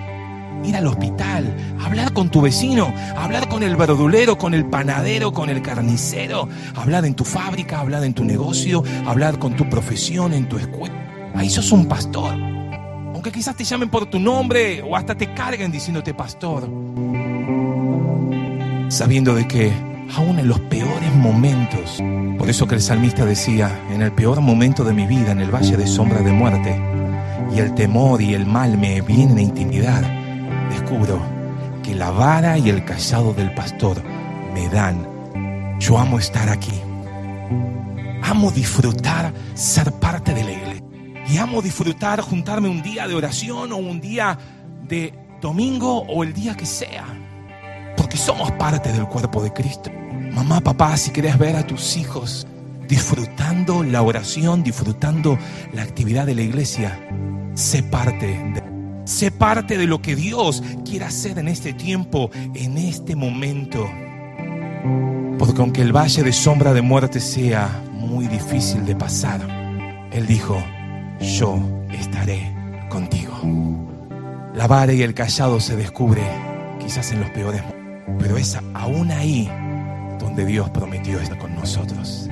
ir 0.62 0.76
al 0.76 0.86
hospital, 0.86 1.52
hablar 1.84 2.12
con 2.12 2.30
tu 2.30 2.42
vecino, 2.42 2.94
hablar 3.16 3.48
con 3.48 3.64
el 3.64 3.74
verdulero, 3.74 4.38
con 4.38 4.54
el 4.54 4.66
panadero, 4.66 5.32
con 5.32 5.50
el 5.50 5.62
carnicero, 5.62 6.48
hablar 6.76 7.04
en 7.04 7.14
tu 7.14 7.24
fábrica, 7.24 7.80
hablar 7.80 8.04
en 8.04 8.14
tu 8.14 8.24
negocio, 8.24 8.84
hablar 9.04 9.40
con 9.40 9.56
tu 9.56 9.68
profesión, 9.68 10.32
en 10.32 10.48
tu 10.48 10.58
escuela. 10.58 10.94
Ahí 11.34 11.50
sos 11.50 11.72
un 11.72 11.86
pastor. 11.86 12.34
Aunque 13.14 13.32
quizás 13.32 13.56
te 13.56 13.64
llamen 13.64 13.88
por 13.88 14.06
tu 14.06 14.20
nombre 14.20 14.80
o 14.80 14.94
hasta 14.94 15.16
te 15.16 15.34
carguen 15.34 15.72
diciéndote 15.72 16.14
pastor. 16.14 16.70
Sabiendo 18.90 19.36
de 19.36 19.46
que 19.46 19.72
aún 20.16 20.40
en 20.40 20.48
los 20.48 20.58
peores 20.58 21.14
momentos, 21.14 22.02
por 22.36 22.50
eso 22.50 22.66
que 22.66 22.74
el 22.74 22.80
salmista 22.80 23.24
decía, 23.24 23.80
en 23.88 24.02
el 24.02 24.10
peor 24.10 24.40
momento 24.40 24.82
de 24.82 24.92
mi 24.92 25.06
vida, 25.06 25.30
en 25.30 25.38
el 25.38 25.54
valle 25.54 25.76
de 25.76 25.86
sombra 25.86 26.22
de 26.22 26.32
muerte, 26.32 26.76
y 27.54 27.60
el 27.60 27.72
temor 27.76 28.20
y 28.20 28.34
el 28.34 28.46
mal 28.46 28.76
me 28.76 29.00
vienen 29.00 29.38
a 29.38 29.42
intimidar, 29.42 30.04
descubro 30.70 31.22
que 31.84 31.94
la 31.94 32.10
vara 32.10 32.58
y 32.58 32.68
el 32.68 32.84
callado 32.84 33.32
del 33.32 33.54
pastor 33.54 34.02
me 34.54 34.68
dan. 34.70 35.06
Yo 35.78 35.96
amo 35.96 36.18
estar 36.18 36.48
aquí. 36.48 36.74
Amo 38.24 38.50
disfrutar 38.50 39.32
ser 39.54 39.92
parte 39.92 40.34
de 40.34 40.42
la 40.42 40.50
iglesia. 40.50 40.84
Y 41.28 41.38
amo 41.38 41.62
disfrutar 41.62 42.20
juntarme 42.22 42.68
un 42.68 42.82
día 42.82 43.06
de 43.06 43.14
oración 43.14 43.70
o 43.70 43.76
un 43.76 44.00
día 44.00 44.36
de 44.88 45.14
domingo 45.40 46.02
o 46.08 46.24
el 46.24 46.32
día 46.32 46.56
que 46.56 46.66
sea. 46.66 47.06
Porque 48.10 48.24
somos 48.24 48.50
parte 48.50 48.92
del 48.92 49.06
cuerpo 49.06 49.40
de 49.40 49.52
Cristo. 49.52 49.88
Mamá, 50.32 50.60
papá, 50.60 50.96
si 50.96 51.12
querés 51.12 51.38
ver 51.38 51.54
a 51.54 51.64
tus 51.64 51.96
hijos 51.96 52.44
disfrutando 52.88 53.84
la 53.84 54.02
oración, 54.02 54.64
disfrutando 54.64 55.38
la 55.72 55.82
actividad 55.82 56.26
de 56.26 56.34
la 56.34 56.42
iglesia, 56.42 56.98
sé 57.54 57.84
parte 57.84 58.26
de 58.26 58.64
Sé 59.04 59.30
parte 59.30 59.78
de 59.78 59.86
lo 59.86 60.02
que 60.02 60.16
Dios 60.16 60.60
quiere 60.84 61.04
hacer 61.04 61.38
en 61.38 61.46
este 61.46 61.72
tiempo, 61.72 62.32
en 62.52 62.78
este 62.78 63.14
momento. 63.14 63.88
Porque 65.38 65.60
aunque 65.60 65.80
el 65.80 65.92
valle 65.96 66.24
de 66.24 66.32
sombra 66.32 66.72
de 66.72 66.82
muerte 66.82 67.20
sea 67.20 67.70
muy 67.92 68.26
difícil 68.26 68.84
de 68.86 68.96
pasar, 68.96 69.40
Él 70.10 70.26
dijo, 70.26 70.60
yo 71.20 71.60
estaré 71.92 72.52
contigo. 72.88 73.38
La 74.56 74.66
vara 74.66 74.92
y 74.92 75.02
el 75.02 75.14
callado 75.14 75.60
se 75.60 75.76
descubre 75.76 76.22
quizás 76.80 77.12
en 77.12 77.20
los 77.20 77.30
peores 77.30 77.62
momentos, 77.62 77.79
pero 78.18 78.36
es 78.36 78.58
aún 78.74 79.10
ahí 79.10 79.50
donde 80.18 80.44
Dios 80.44 80.70
prometió 80.70 81.18
estar 81.20 81.38
con 81.38 81.54
nosotros. 81.54 82.28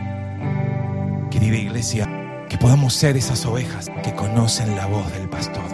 Querida 1.31 1.57
iglesia, 1.57 2.09
que 2.49 2.59
podamos 2.59 2.95
ser 2.95 3.17
esas 3.17 3.45
ovejas 3.47 3.91
que 4.03 4.14
conocen 4.14 4.77
la 4.77 4.87
voz 4.87 5.12
del 5.12 5.29
pastor. 5.29 5.64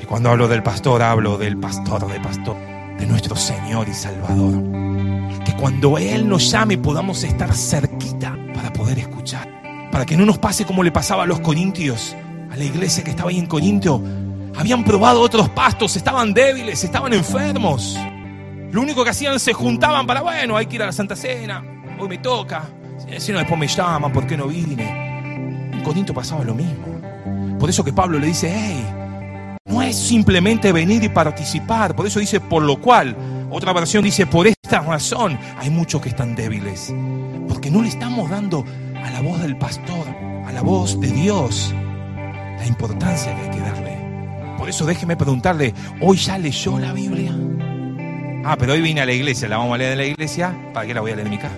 Y 0.00 0.04
cuando 0.04 0.30
hablo 0.30 0.48
del 0.48 0.62
pastor, 0.62 1.02
hablo 1.02 1.38
del 1.38 1.56
pastor 1.56 2.10
de 2.10 2.20
pastor, 2.20 2.56
de 2.98 3.06
nuestro 3.06 3.36
Señor 3.36 3.88
y 3.88 3.94
Salvador. 3.94 4.62
Que 5.44 5.54
cuando 5.54 5.98
Él 5.98 6.28
nos 6.28 6.50
llame 6.50 6.78
podamos 6.78 7.22
estar 7.24 7.54
cerquita 7.54 8.36
para 8.54 8.72
poder 8.72 8.98
escuchar. 8.98 9.48
Para 9.92 10.04
que 10.04 10.16
no 10.16 10.26
nos 10.26 10.38
pase 10.38 10.64
como 10.64 10.82
le 10.82 10.92
pasaba 10.92 11.24
a 11.24 11.26
los 11.26 11.40
corintios, 11.40 12.14
a 12.50 12.56
la 12.56 12.64
iglesia 12.64 13.04
que 13.04 13.10
estaba 13.10 13.30
ahí 13.30 13.38
en 13.38 13.46
Corinto. 13.46 14.02
Habían 14.56 14.84
probado 14.84 15.20
otros 15.20 15.48
pastos, 15.50 15.96
estaban 15.96 16.34
débiles, 16.34 16.82
estaban 16.82 17.12
enfermos. 17.12 17.96
Lo 18.70 18.82
único 18.82 19.02
que 19.02 19.10
hacían 19.10 19.40
se 19.40 19.52
juntaban 19.52 20.06
para, 20.06 20.20
bueno, 20.20 20.56
hay 20.56 20.66
que 20.66 20.76
ir 20.76 20.82
a 20.82 20.86
la 20.86 20.92
Santa 20.92 21.16
Cena, 21.16 21.64
hoy 21.98 22.08
me 22.08 22.18
toca. 22.18 22.64
Si 23.18 23.32
no, 23.32 23.38
después 23.38 23.58
me 23.58 23.66
llaman, 23.66 24.12
¿por 24.12 24.26
qué 24.26 24.36
no 24.36 24.46
vine? 24.46 25.70
En 25.72 25.82
Corinto 25.82 26.12
pasaba 26.12 26.44
lo 26.44 26.54
mismo. 26.54 27.00
Por 27.58 27.70
eso 27.70 27.82
que 27.82 27.92
Pablo 27.92 28.18
le 28.18 28.26
dice, 28.26 28.52
hey, 28.54 28.84
no 29.64 29.80
es 29.80 29.96
simplemente 29.96 30.72
venir 30.72 31.02
y 31.02 31.08
participar. 31.08 31.96
Por 31.96 32.06
eso 32.06 32.20
dice, 32.20 32.40
por 32.40 32.62
lo 32.62 32.80
cual. 32.80 33.16
Otra 33.50 33.72
versión 33.72 34.04
dice, 34.04 34.26
por 34.26 34.46
esta 34.46 34.80
razón 34.80 35.38
hay 35.58 35.70
muchos 35.70 36.02
que 36.02 36.10
están 36.10 36.34
débiles. 36.34 36.92
Porque 37.48 37.70
no 37.70 37.82
le 37.82 37.88
estamos 37.88 38.28
dando 38.28 38.64
a 39.02 39.10
la 39.10 39.22
voz 39.22 39.40
del 39.40 39.56
pastor, 39.56 40.06
a 40.46 40.52
la 40.52 40.60
voz 40.60 41.00
de 41.00 41.10
Dios, 41.10 41.74
la 42.58 42.66
importancia 42.66 43.34
que 43.34 43.42
hay 43.42 43.50
que 43.50 43.60
darle. 43.60 43.98
Por 44.58 44.68
eso 44.68 44.84
déjeme 44.84 45.16
preguntarle, 45.16 45.72
¿hoy 46.00 46.18
ya 46.18 46.36
leyó 46.36 46.78
la 46.78 46.92
Biblia? 46.92 47.32
Ah, 48.50 48.56
pero 48.58 48.72
hoy 48.72 48.80
vine 48.80 49.02
a 49.02 49.04
la 49.04 49.12
iglesia, 49.12 49.46
la 49.46 49.58
vamos 49.58 49.74
a 49.74 49.76
leer 49.76 49.92
en 49.92 49.98
la 49.98 50.06
iglesia, 50.06 50.58
¿para 50.72 50.86
qué 50.86 50.94
la 50.94 51.02
voy 51.02 51.10
a 51.10 51.16
leer 51.16 51.26
en 51.26 51.30
mi 51.30 51.36
casa? 51.36 51.54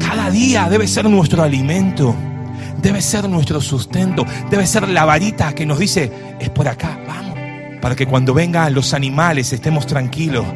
Cada 0.00 0.30
día 0.30 0.66
debe 0.70 0.88
ser 0.88 1.04
nuestro 1.10 1.42
alimento, 1.42 2.16
debe 2.80 3.02
ser 3.02 3.28
nuestro 3.28 3.60
sustento, 3.60 4.24
debe 4.50 4.66
ser 4.66 4.88
la 4.88 5.04
varita 5.04 5.54
que 5.54 5.66
nos 5.66 5.78
dice, 5.78 6.10
es 6.40 6.48
por 6.48 6.68
acá, 6.68 6.98
vamos. 7.06 7.38
Para 7.82 7.94
que 7.94 8.06
cuando 8.06 8.32
vengan 8.32 8.72
los 8.72 8.94
animales 8.94 9.52
estemos 9.52 9.86
tranquilos, 9.86 10.46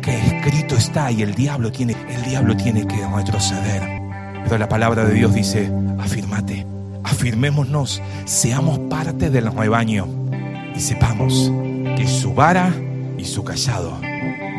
que 0.00 0.16
escrito 0.16 0.74
está 0.74 1.10
y 1.10 1.20
el 1.20 1.34
diablo 1.34 1.70
tiene, 1.70 1.94
el 2.08 2.22
diablo 2.22 2.56
tiene 2.56 2.86
que 2.86 3.06
retroceder. 3.14 4.00
Pero 4.44 4.56
la 4.56 4.70
palabra 4.70 5.04
de 5.04 5.12
Dios 5.12 5.34
dice, 5.34 5.70
afirmate, 5.98 6.66
afirmémonos, 7.04 8.00
seamos 8.24 8.78
parte 8.88 9.28
del 9.28 9.52
rebaño 9.52 10.08
y 10.74 10.80
sepamos 10.80 11.52
que 11.94 12.08
su 12.08 12.32
vara 12.32 12.72
y 13.18 13.26
su 13.26 13.44
callado 13.44 14.00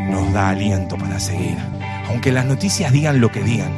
nos 0.08 0.32
da 0.34 0.50
aliento 0.50 0.98
para 0.98 1.20
seguir. 1.20 1.58
Aunque 2.08 2.32
las 2.32 2.46
noticias 2.46 2.92
digan 2.92 3.20
lo 3.20 3.32
que 3.32 3.42
digan, 3.42 3.72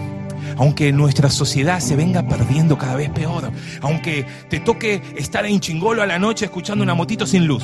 aunque 0.57 0.91
nuestra 0.91 1.29
sociedad 1.29 1.79
se 1.79 1.95
venga 1.95 2.23
perdiendo 2.23 2.77
cada 2.77 2.95
vez 2.95 3.09
peor, 3.09 3.51
aunque 3.81 4.25
te 4.49 4.59
toque 4.59 5.01
estar 5.17 5.45
en 5.45 5.59
chingolo 5.59 6.01
a 6.01 6.05
la 6.05 6.19
noche 6.19 6.45
escuchando 6.45 6.83
una 6.83 6.93
motito 6.93 7.25
sin 7.25 7.47
luz, 7.47 7.63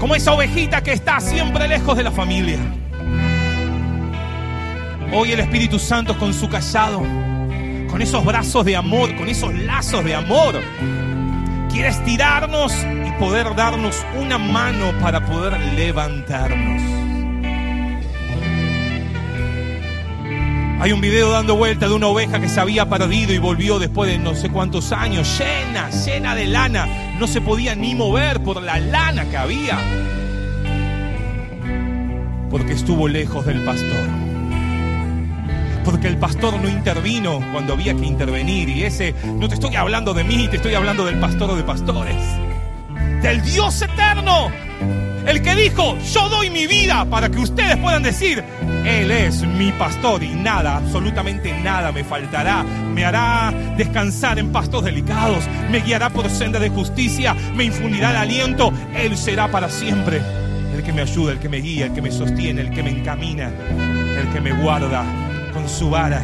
como 0.00 0.14
esa 0.14 0.32
ovejita 0.32 0.82
que 0.82 0.92
está 0.92 1.20
siempre 1.20 1.68
lejos 1.68 1.96
de 1.96 2.02
la 2.02 2.10
familia. 2.10 2.58
Hoy 5.12 5.32
el 5.32 5.40
Espíritu 5.40 5.78
Santo 5.78 6.18
con 6.18 6.34
su 6.34 6.48
callado, 6.48 7.00
con 7.88 8.02
esos 8.02 8.24
brazos 8.24 8.64
de 8.64 8.74
amor, 8.74 9.14
con 9.16 9.28
esos 9.28 9.54
lazos 9.54 10.04
de 10.04 10.14
amor, 10.14 10.60
quiere 11.70 11.88
estirarnos 11.88 12.72
y 13.06 13.10
poder 13.20 13.54
darnos 13.54 14.04
una 14.18 14.38
mano 14.38 14.92
para 15.00 15.24
poder 15.24 15.58
levantarnos. 15.74 17.05
Hay 20.78 20.92
un 20.92 21.00
video 21.00 21.30
dando 21.30 21.56
vuelta 21.56 21.88
de 21.88 21.94
una 21.94 22.06
oveja 22.06 22.38
que 22.38 22.50
se 22.50 22.60
había 22.60 22.86
perdido 22.86 23.32
y 23.32 23.38
volvió 23.38 23.78
después 23.78 24.10
de 24.10 24.18
no 24.18 24.34
sé 24.34 24.50
cuántos 24.50 24.92
años, 24.92 25.38
llena, 25.38 25.88
llena 25.88 26.34
de 26.34 26.46
lana. 26.46 26.86
No 27.18 27.26
se 27.26 27.40
podía 27.40 27.74
ni 27.74 27.94
mover 27.94 28.42
por 28.42 28.62
la 28.62 28.78
lana 28.78 29.24
que 29.24 29.36
había. 29.38 29.78
Porque 32.50 32.74
estuvo 32.74 33.08
lejos 33.08 33.46
del 33.46 33.64
pastor. 33.64 34.06
Porque 35.82 36.08
el 36.08 36.18
pastor 36.18 36.60
no 36.60 36.68
intervino 36.68 37.40
cuando 37.52 37.72
había 37.72 37.94
que 37.94 38.04
intervenir. 38.04 38.68
Y 38.68 38.84
ese, 38.84 39.14
no 39.24 39.48
te 39.48 39.54
estoy 39.54 39.76
hablando 39.76 40.12
de 40.12 40.24
mí, 40.24 40.46
te 40.48 40.56
estoy 40.56 40.74
hablando 40.74 41.06
del 41.06 41.18
pastor 41.18 41.56
de 41.56 41.62
pastores. 41.62 42.22
Del 43.22 43.40
Dios 43.42 43.80
eterno. 43.80 44.50
El 45.36 45.42
que 45.42 45.54
dijo, 45.54 45.98
yo 45.98 46.30
doy 46.30 46.48
mi 46.48 46.66
vida 46.66 47.04
para 47.04 47.28
que 47.28 47.38
ustedes 47.38 47.76
puedan 47.76 48.02
decir, 48.02 48.42
Él 48.86 49.10
es 49.10 49.42
mi 49.42 49.70
pastor 49.70 50.22
y 50.22 50.30
nada, 50.30 50.78
absolutamente 50.78 51.52
nada 51.60 51.92
me 51.92 52.04
faltará. 52.04 52.62
Me 52.62 53.04
hará 53.04 53.52
descansar 53.76 54.38
en 54.38 54.50
pastos 54.50 54.84
delicados, 54.84 55.44
me 55.70 55.80
guiará 55.80 56.08
por 56.08 56.30
senda 56.30 56.58
de 56.58 56.70
justicia, 56.70 57.34
me 57.54 57.64
infundirá 57.64 58.12
el 58.12 58.16
aliento. 58.16 58.72
Él 58.94 59.14
será 59.18 59.50
para 59.50 59.68
siempre 59.68 60.22
el 60.74 60.82
que 60.82 60.94
me 60.94 61.02
ayuda, 61.02 61.32
el 61.32 61.38
que 61.38 61.50
me 61.50 61.58
guía, 61.58 61.84
el 61.84 61.92
que 61.92 62.00
me 62.00 62.10
sostiene, 62.10 62.62
el 62.62 62.70
que 62.70 62.82
me 62.82 62.98
encamina, 62.98 63.52
el 64.18 64.32
que 64.32 64.40
me 64.40 64.52
guarda 64.54 65.04
con 65.52 65.68
su 65.68 65.90
vara, 65.90 66.22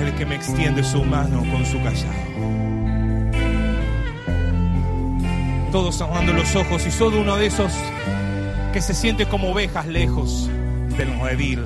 el 0.00 0.10
que 0.14 0.24
me 0.24 0.36
extiende 0.36 0.82
su 0.82 1.04
mano 1.04 1.44
con 1.52 1.66
su 1.66 1.76
callado. 1.82 2.32
todos 5.70 5.96
cerrando 5.96 6.34
los 6.34 6.54
ojos 6.54 6.86
y 6.86 6.90
solo 6.90 7.22
uno 7.22 7.34
de 7.36 7.46
esos 7.46 7.72
que 8.72 8.80
se 8.80 8.94
siente 8.94 9.26
como 9.26 9.50
ovejas 9.50 9.86
lejos 9.86 10.48
del 10.96 11.20
redil, 11.20 11.64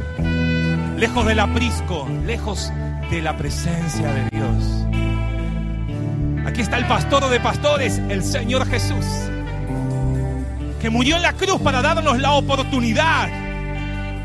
lejos 0.97 1.25
del 1.25 1.38
aprisco, 1.38 2.09
lejos 2.25 2.73
de 3.11 3.23
la 3.23 3.37
presencia 3.37 4.12
de 4.12 4.29
Dios. 4.31 4.87
Aquí 6.47 6.62
está 6.62 6.79
el 6.79 6.87
pastor 6.87 7.29
de 7.31 7.38
pastores, 7.38 7.99
el 8.09 8.25
Señor 8.25 8.66
Jesús. 8.66 9.05
que 10.81 10.90
murió 10.90 11.16
en 11.16 11.23
la 11.23 11.33
cruz 11.33 11.61
para 11.62 11.81
darnos 11.81 12.19
la 12.21 12.33
oportunidad 12.33 13.29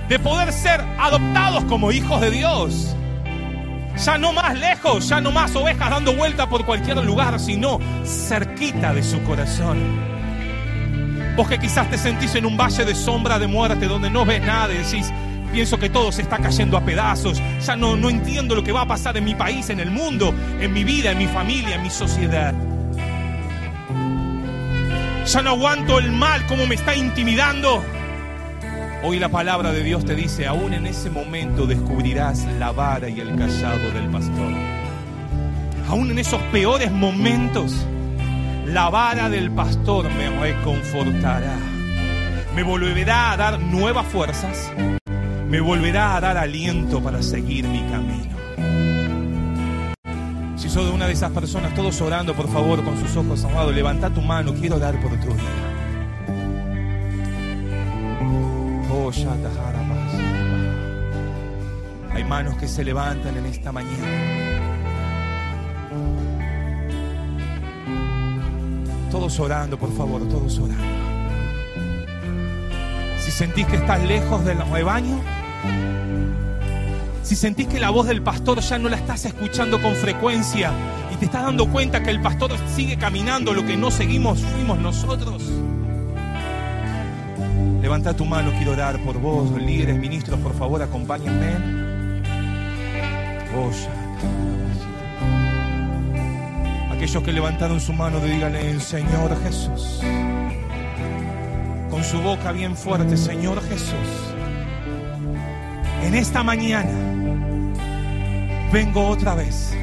de 0.10 0.20
poder 0.20 0.52
ser 0.52 0.82
adoptados 1.00 1.64
como 1.66 1.92
hijos 1.92 2.20
de 2.20 2.30
Dios. 2.30 2.96
Ya 4.06 4.18
no 4.18 4.34
más 4.34 4.60
lejos, 4.60 5.08
ya 5.08 5.22
no 5.22 5.32
más 5.32 5.56
ovejas 5.56 5.90
dando 5.90 6.14
vuelta 6.16 6.50
por 6.50 6.66
cualquier 6.66 6.98
lugar, 6.98 7.40
sino 7.40 7.80
cerquita 8.04 8.94
de 8.94 9.02
su 9.02 9.22
corazón. 9.24 10.21
Vos 11.36 11.48
que 11.48 11.60
quizás 11.60 11.90
te 11.90 11.98
sentís 11.98 12.36
en 12.36 12.46
un 12.46 12.58
valle 12.58 12.84
de 12.84 12.94
sombra 12.94 13.40
de 13.40 13.48
muerte 13.48 13.88
donde 13.88 14.10
no 14.10 14.26
ves 14.26 14.42
nada 14.42 14.74
y 14.74 14.78
decís, 14.78 15.12
pienso 15.52 15.80
que 15.80 15.90
todo 15.90 16.12
se 16.12 16.22
está 16.22 16.38
cayendo 16.38 16.78
a 16.78 16.82
pedazos, 16.82 17.42
ya 17.66 17.76
no, 17.76 17.96
no 17.96 18.10
entiendo 18.10 18.54
lo 18.54 18.64
que 18.64 18.72
va 18.72 18.82
a 18.82 18.88
pasar 18.88 19.16
en 19.18 19.24
mi 19.24 19.36
país, 19.36 19.70
en 19.70 19.80
el 19.80 19.92
mundo, 19.92 20.34
en 20.60 20.74
mi 20.74 20.84
vida, 20.84 21.12
en 21.12 21.18
mi 21.18 21.28
familia, 21.28 21.76
en 21.76 21.84
mi 21.84 21.90
sociedad. 21.90 22.54
Ya 25.26 25.42
no 25.42 25.52
aguanto 25.52 26.00
el 26.00 26.12
mal 26.12 26.46
como 26.48 26.68
me 26.68 26.76
está 26.76 26.96
intimidando. 26.96 27.82
Hoy 29.04 29.18
la 29.18 29.30
palabra 29.30 29.72
de 29.72 29.84
Dios 29.84 30.04
te 30.04 30.16
dice, 30.16 30.48
aún 30.48 30.74
en 30.74 30.86
ese 30.86 31.10
momento 31.10 31.66
descubrirás 31.66 32.46
la 32.60 32.72
vara 32.72 33.08
y 33.08 33.20
el 33.20 33.36
callado 33.36 33.92
del 33.92 34.10
pastor. 34.10 34.52
Aún 35.88 36.12
en 36.12 36.20
esos 36.20 36.42
peores 36.52 36.92
momentos, 36.92 37.86
la 38.72 38.90
vara 38.90 39.30
del 39.30 39.52
pastor 39.52 40.10
me 40.14 40.30
reconfortará. 40.30 41.58
Me 42.56 42.64
volverá 42.64 43.34
a 43.34 43.38
dar 43.38 43.60
nuevas 43.60 44.06
fuerzas. 44.08 44.72
Me 45.50 45.60
volverá 45.60 46.16
a 46.16 46.22
dar 46.22 46.38
aliento 46.38 47.04
para 47.04 47.22
seguir 47.22 47.68
mi 47.68 47.82
camino. 47.90 48.32
Si 50.56 50.70
sos 50.70 50.86
de 50.86 50.92
una 50.92 51.08
de 51.08 51.14
esas 51.14 51.32
personas, 51.32 51.74
todos 51.74 52.00
orando, 52.00 52.34
por 52.34 52.48
favor, 52.48 52.82
con 52.84 52.98
sus 52.98 53.16
ojos 53.18 53.44
amados, 53.44 53.76
levanta 53.76 54.10
tu 54.10 54.22
mano, 54.22 54.54
quiero 54.54 54.80
dar 54.80 55.00
por 55.02 55.12
tu 55.20 55.34
vida. 55.34 55.72
Hay 62.14 62.24
manos 62.24 62.56
que 62.58 62.68
se 62.68 62.86
levantan 62.86 63.36
en 63.36 63.46
esta 63.48 63.72
mañana. 63.72 64.42
Todos 69.22 69.40
orando, 69.40 69.78
por 69.78 69.96
favor, 69.96 70.28
todos 70.28 70.58
orando. 70.58 70.84
Si 73.20 73.30
sentís 73.30 73.68
que 73.68 73.76
estás 73.76 74.04
lejos 74.04 74.44
del 74.44 74.58
rebaño, 74.58 75.22
si 77.22 77.36
sentís 77.36 77.68
que 77.68 77.80
la 77.80 77.92
voz 77.92 78.08
del 78.08 78.24
pastor 78.24 78.62
ya 78.62 78.80
no 78.80 78.90
la 78.90 78.98
estás 78.98 79.26
escuchando 79.26 79.80
con 79.80 79.94
frecuencia 79.94 80.72
y 81.14 81.18
te 81.18 81.26
estás 81.26 81.44
dando 81.44 81.68
cuenta 81.68 82.02
que 82.02 82.10
el 82.10 82.20
pastor 82.20 82.52
sigue 82.76 82.98
caminando 82.98 83.54
lo 83.54 83.64
que 83.64 83.78
no 83.78 83.92
seguimos, 83.92 84.40
fuimos 84.40 84.80
nosotros. 84.80 85.44
Levanta 87.80 88.16
tu 88.16 88.26
mano, 88.26 88.52
quiero 88.58 88.72
orar 88.72 89.00
por 89.04 89.20
vos, 89.20 89.52
líderes, 89.52 89.98
ministros, 89.98 90.40
por 90.40 90.58
favor, 90.58 90.82
acompáñenme. 90.82 91.58
Aquellos 97.02 97.24
que 97.24 97.34
levantaron 97.34 97.82
su 97.82 97.94
mano, 97.94 98.20
díganle, 98.20 98.80
Señor 98.80 99.36
Jesús. 99.42 100.02
Con 101.90 102.04
su 102.04 102.22
boca 102.22 102.52
bien 102.52 102.78
fuerte, 102.78 103.18
Señor 103.18 103.60
Jesús. 103.68 103.96
En 106.04 106.14
esta 106.14 106.44
mañana 106.44 106.92
vengo 108.72 109.08
otra 109.08 109.34
vez 109.34 109.74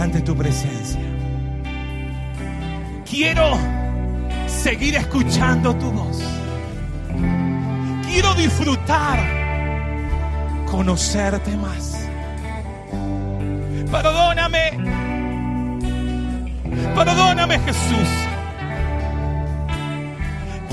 ante 0.00 0.22
tu 0.22 0.34
presencia. 0.34 1.02
Quiero 3.04 3.58
seguir 4.46 4.96
escuchando 4.96 5.76
tu 5.76 5.90
voz 5.90 6.22
quiero 8.14 8.32
disfrutar, 8.36 9.18
conocerte 10.70 11.54
más. 11.58 12.08
Perdóname, 13.90 14.83
perdóname 16.94 17.58
Jesús. 17.60 18.08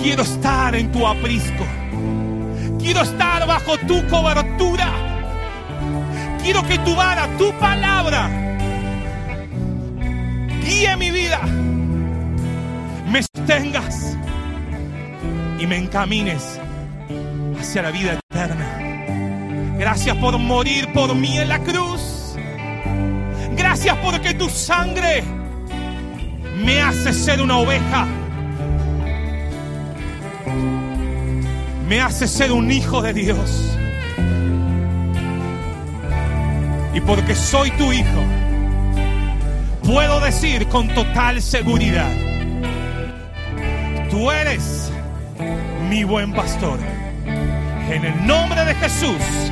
Quiero 0.01 0.23
estar 0.23 0.75
en 0.75 0.91
tu 0.91 1.05
aprisco. 1.05 1.65
Quiero 2.79 3.01
estar 3.01 3.45
bajo 3.47 3.77
tu 3.79 4.05
cobertura. 4.07 4.87
Quiero 6.43 6.65
que 6.67 6.79
tu 6.79 6.95
vara, 6.95 7.27
tu 7.37 7.53
palabra, 7.59 8.29
guíe 10.65 10.97
mi 10.97 11.11
vida. 11.11 11.39
Me 13.07 13.21
sostengas 13.21 14.17
y 15.59 15.67
me 15.67 15.77
encamines 15.77 16.59
hacia 17.59 17.83
la 17.83 17.91
vida 17.91 18.17
eterna. 18.31 19.77
Gracias 19.77 20.17
por 20.17 20.37
morir 20.39 20.91
por 20.93 21.13
mí 21.13 21.37
en 21.37 21.49
la 21.49 21.59
cruz. 21.59 22.35
Gracias 23.55 23.95
porque 23.97 24.33
tu 24.33 24.49
sangre 24.49 25.23
me 26.63 26.81
hace 26.81 27.13
ser 27.13 27.41
una 27.41 27.57
oveja. 27.57 28.07
Me 31.87 31.99
hace 31.99 32.27
ser 32.27 32.51
un 32.51 32.71
hijo 32.71 33.01
de 33.01 33.13
Dios. 33.13 33.77
Y 36.93 37.01
porque 37.01 37.35
soy 37.35 37.71
tu 37.71 37.91
hijo, 37.91 38.23
puedo 39.83 40.19
decir 40.19 40.67
con 40.67 40.87
total 40.89 41.41
seguridad, 41.41 42.11
tú 44.09 44.29
eres 44.29 44.91
mi 45.89 46.03
buen 46.03 46.33
pastor. 46.33 46.79
En 47.89 48.05
el 48.05 48.25
nombre 48.25 48.63
de 48.65 48.75
Jesús. 48.75 49.51